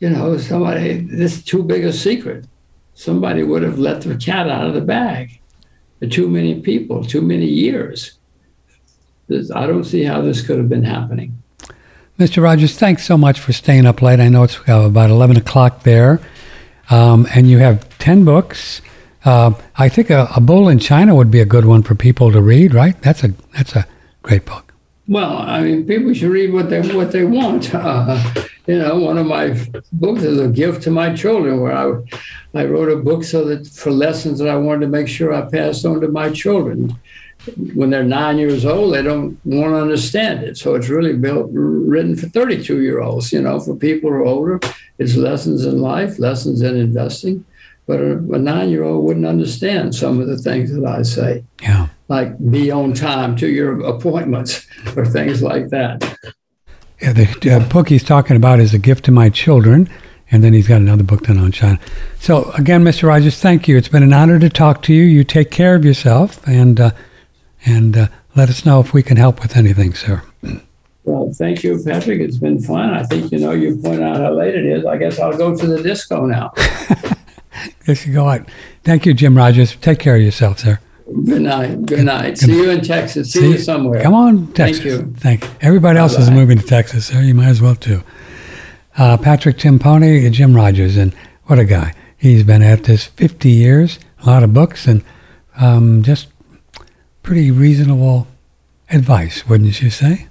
[0.00, 2.46] You know, somebody, this is too big a secret.
[2.94, 5.40] Somebody would have let the cat out of the bag.
[6.10, 8.18] Too many people, too many years.
[9.28, 11.36] This- I don't see how this could have been happening.
[12.18, 12.42] Mr.
[12.42, 14.20] Rogers, thanks so much for staying up late.
[14.20, 16.20] I know it's uh, about 11 o'clock there.
[16.90, 18.80] Um, and you have 10 books.
[19.24, 22.30] Uh, I think a, a Bull in China would be a good one for people
[22.30, 23.00] to read, right?
[23.02, 23.86] That's a, that's a
[24.22, 24.74] great book.
[25.06, 27.74] Well, I mean, people should read what they what they want.
[27.84, 28.22] Uh,
[28.66, 29.54] you know, one of my
[29.92, 31.92] books is a gift to my children, where I
[32.54, 35.42] I wrote a book so that for lessons that I wanted to make sure I
[35.42, 36.98] passed on to my children.
[37.74, 40.56] When they're nine years old, they don't want to understand it.
[40.56, 43.32] So it's really built written for 32 year olds.
[43.32, 44.60] You know, for people who are older,
[44.98, 47.44] it's lessons in life, lessons in investing.
[47.86, 51.44] But a, a nine year old wouldn't understand some of the things that I say
[51.60, 51.88] Yeah.
[52.08, 54.66] like be on time to your appointments
[54.96, 56.16] or things like that.
[57.02, 59.90] Yeah, the uh, book he's talking about is A Gift to My Children,
[60.30, 61.78] and then he's got another book done on China.
[62.18, 63.08] So, again, Mr.
[63.08, 63.76] Rogers, thank you.
[63.76, 65.02] It's been an honor to talk to you.
[65.02, 66.90] You take care of yourself, and, uh,
[67.64, 70.22] and uh, let us know if we can help with anything, sir.
[71.04, 72.20] Well, thank you, Patrick.
[72.20, 72.90] It's been fun.
[72.94, 74.86] I think you know you point out how late it is.
[74.86, 76.52] I guess I'll go to the disco now.
[77.86, 78.46] Yes, you go on.
[78.82, 79.76] Thank you, Jim Rogers.
[79.76, 80.80] Take care of yourself, sir.
[81.06, 81.86] Good night.
[81.86, 82.38] Good night.
[82.38, 83.32] See you in Texas.
[83.32, 84.02] See, you somewhere.
[84.02, 84.84] Come on, Texas.
[84.84, 85.14] you.
[85.18, 85.50] Thank you.
[85.60, 86.34] Everybody else is Bye-bye.
[86.40, 88.02] moving to Texas, so you might as well too.
[88.96, 91.94] Uh, Patrick Timpone, Jim Rogers, and what a guy.
[92.16, 95.04] He's been at this 50 years, a lot of books, and
[95.56, 96.28] um, just
[97.24, 98.26] pretty reasonable
[98.90, 100.28] advice, wouldn't you say?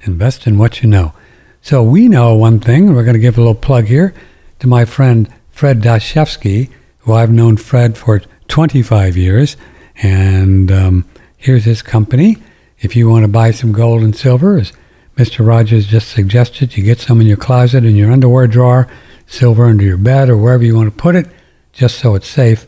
[0.00, 1.12] Invest in what you know.
[1.60, 4.14] So we know one thing, and we're going to give a little plug here
[4.60, 9.58] to my friend Fred Dashevsky, who I've known Fred for 25 years,
[9.96, 11.04] and um,
[11.36, 12.38] here's his company.
[12.78, 14.72] If you want to buy some gold and silver, as
[15.18, 15.46] Mr.
[15.46, 18.88] Rogers just suggested, you get some in your closet, in your underwear drawer,
[19.26, 21.26] silver under your bed, or wherever you want to put it,
[21.74, 22.66] just so it's safe.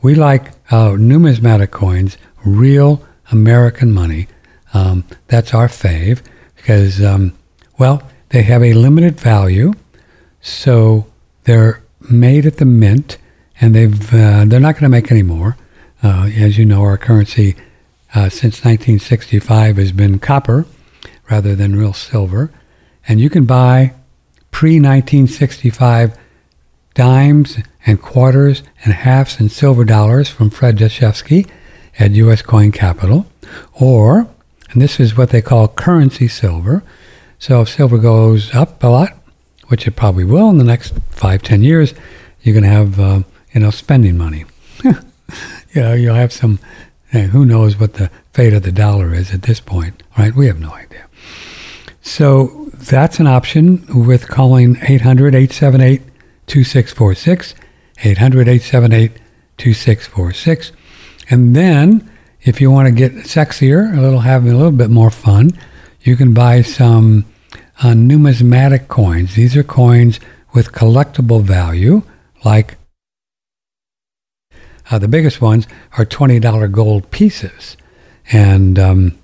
[0.00, 4.28] We like uh, numismatic coins, real American money.
[4.72, 6.22] Um, that's our fave
[6.56, 7.36] because, um,
[7.78, 9.72] well, they have a limited value,
[10.40, 11.06] so
[11.44, 13.18] they're made at the mint,
[13.60, 15.56] and they've uh, they're not going to make any more.
[16.02, 17.56] Uh, as you know, our currency
[18.14, 20.64] uh, since 1965 has been copper
[21.30, 22.50] rather than real silver,
[23.06, 23.94] and you can buy
[24.50, 26.16] pre 1965
[26.94, 31.48] dimes and quarters and halves and silver dollars from Fred Dashevsky
[31.98, 32.42] at U.S.
[32.42, 33.26] Coin Capital,
[33.74, 34.28] or,
[34.70, 36.82] and this is what they call currency silver.
[37.38, 39.16] So if silver goes up a lot,
[39.68, 41.94] which it probably will in the next five, ten years,
[42.42, 43.22] you're going to have, uh,
[43.52, 44.44] you know, spending money.
[44.84, 44.94] you
[45.74, 46.58] know, you'll have some,
[47.12, 50.34] eh, who knows what the fate of the dollar is at this point, right?
[50.34, 51.06] We have no idea.
[52.02, 56.02] So that's an option with calling 800 878
[56.46, 57.54] 2646.
[58.02, 59.12] 800 878
[59.58, 60.72] 2646.
[61.30, 62.10] And then,
[62.42, 65.52] if you want to get sexier, a little having a little bit more fun,
[66.02, 67.24] you can buy some
[67.82, 69.36] uh, numismatic coins.
[69.36, 70.18] These are coins
[70.52, 72.02] with collectible value,
[72.44, 72.76] like
[74.90, 77.76] uh, the biggest ones are $20 gold pieces.
[78.32, 79.18] And um,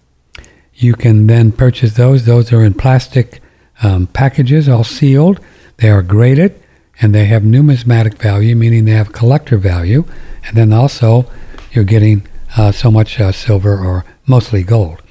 [0.75, 2.25] you can then purchase those.
[2.25, 3.41] Those are in plastic
[3.83, 5.41] um, packages, all sealed.
[5.79, 6.61] They are graded
[7.01, 10.05] and they have numismatic value, meaning they have collector value.
[10.45, 11.29] And then also,
[11.73, 15.03] you're getting uh, so much uh, silver or mostly gold.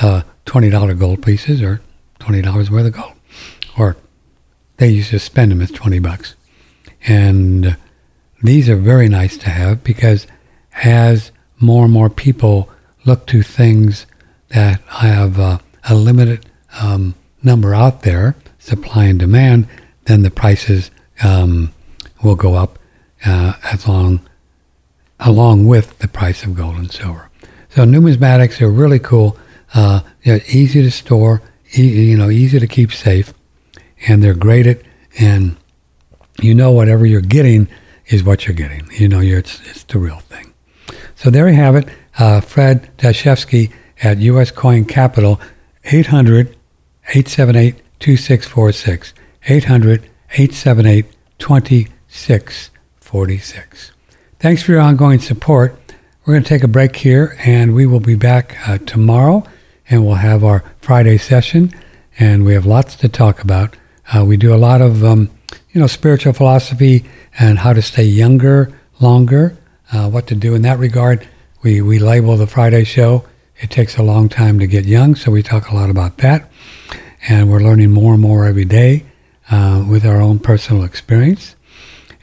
[0.00, 1.80] Uh, $20 gold pieces or
[2.20, 3.12] $20 worth of gold.
[3.78, 3.96] Or
[4.76, 6.34] they used to spend them as 20 bucks.
[7.06, 7.76] And
[8.42, 10.26] these are very nice to have because
[10.84, 11.30] as
[11.60, 12.68] more and more people
[13.04, 14.06] look to things
[14.48, 16.46] that have uh, a limited
[16.80, 19.68] um, number out there, supply and demand,
[20.04, 20.90] then the prices
[21.22, 21.72] um,
[22.22, 22.78] will go up
[23.24, 24.20] uh, as long
[25.24, 27.30] along with the price of gold and silver.
[27.70, 29.36] So numismatics are really cool.
[29.74, 31.42] Uh, they're easy to store,
[31.76, 33.32] e- you know, easy to keep safe,
[34.06, 34.84] and they're graded.
[35.18, 35.56] And
[36.40, 37.68] you know, whatever you're getting
[38.06, 38.88] is what you're getting.
[38.92, 40.52] You know, it's it's the real thing.
[41.14, 41.88] So there you have it.
[42.18, 43.70] Uh, Fred Dashevsky
[44.02, 44.50] at U.S.
[44.50, 45.40] Coin Capital,
[45.84, 46.48] 800
[47.08, 49.14] 878 2646.
[49.48, 51.06] 800 878
[51.38, 53.92] 2646.
[54.42, 55.78] Thanks for your ongoing support.
[56.24, 59.44] We're going to take a break here and we will be back uh, tomorrow
[59.88, 61.72] and we'll have our Friday session
[62.18, 63.76] and we have lots to talk about.
[64.12, 65.30] Uh, we do a lot of, um,
[65.70, 67.04] you know, spiritual philosophy
[67.38, 69.56] and how to stay younger, longer,
[69.92, 71.28] uh, what to do in that regard.
[71.62, 73.24] We, we label the Friday show.
[73.60, 76.50] It takes a long time to get young, so we talk a lot about that.
[77.28, 79.04] And we're learning more and more every day
[79.52, 81.54] uh, with our own personal experience.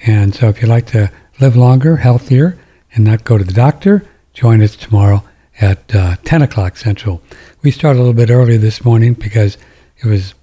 [0.05, 1.09] And so if you'd like to
[1.39, 2.57] live longer, healthier,
[2.93, 5.23] and not go to the doctor, join us tomorrow
[5.61, 7.21] at uh, 10 o'clock Central.
[7.61, 9.57] We started a little bit early this morning because
[9.97, 10.33] it was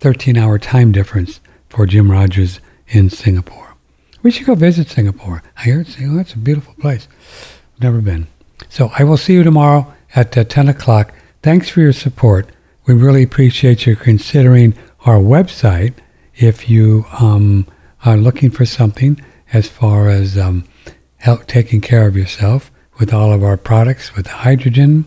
[0.00, 3.74] 13 hour time difference for Jim Rogers in Singapore.
[4.22, 5.42] We should go visit Singapore.
[5.56, 7.08] I heard it's, oh, it's a beautiful place.
[7.80, 8.26] Never been.
[8.68, 11.12] So I will see you tomorrow at uh, 10 o'clock.
[11.42, 12.48] Thanks for your support.
[12.86, 14.74] We really appreciate you considering
[15.04, 15.94] our website
[16.36, 17.66] if you um,
[18.04, 19.20] are looking for something
[19.52, 20.64] as far as um,
[21.18, 25.04] help taking care of yourself with all of our products with the hydrogen,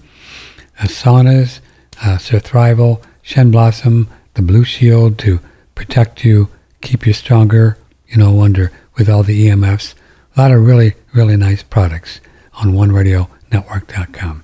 [0.79, 1.59] uh, saunas,
[2.03, 5.39] uh, Surthrival, Shen Blossom, the Blue Shield to
[5.75, 6.49] protect you,
[6.81, 7.77] keep you stronger,
[8.07, 9.93] you know, under with all the EMFs.
[10.35, 12.19] A lot of really, really nice products
[12.53, 14.43] on OneRadioNetwork.com.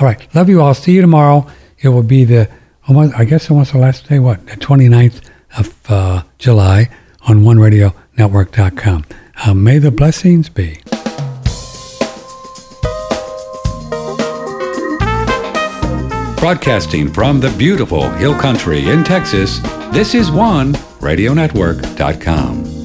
[0.00, 0.34] All right.
[0.34, 0.74] Love you all.
[0.74, 1.46] See you tomorrow.
[1.80, 2.48] It will be the,
[2.86, 6.88] almost, I guess almost the last day, what, the 29th of uh, July
[7.22, 9.04] on OneRadioNetwork.com.
[9.44, 10.80] Uh, may the blessings be.
[16.40, 19.58] Broadcasting from the beautiful Hill Country in Texas,
[19.92, 22.77] this is OneRadioNetwork.com.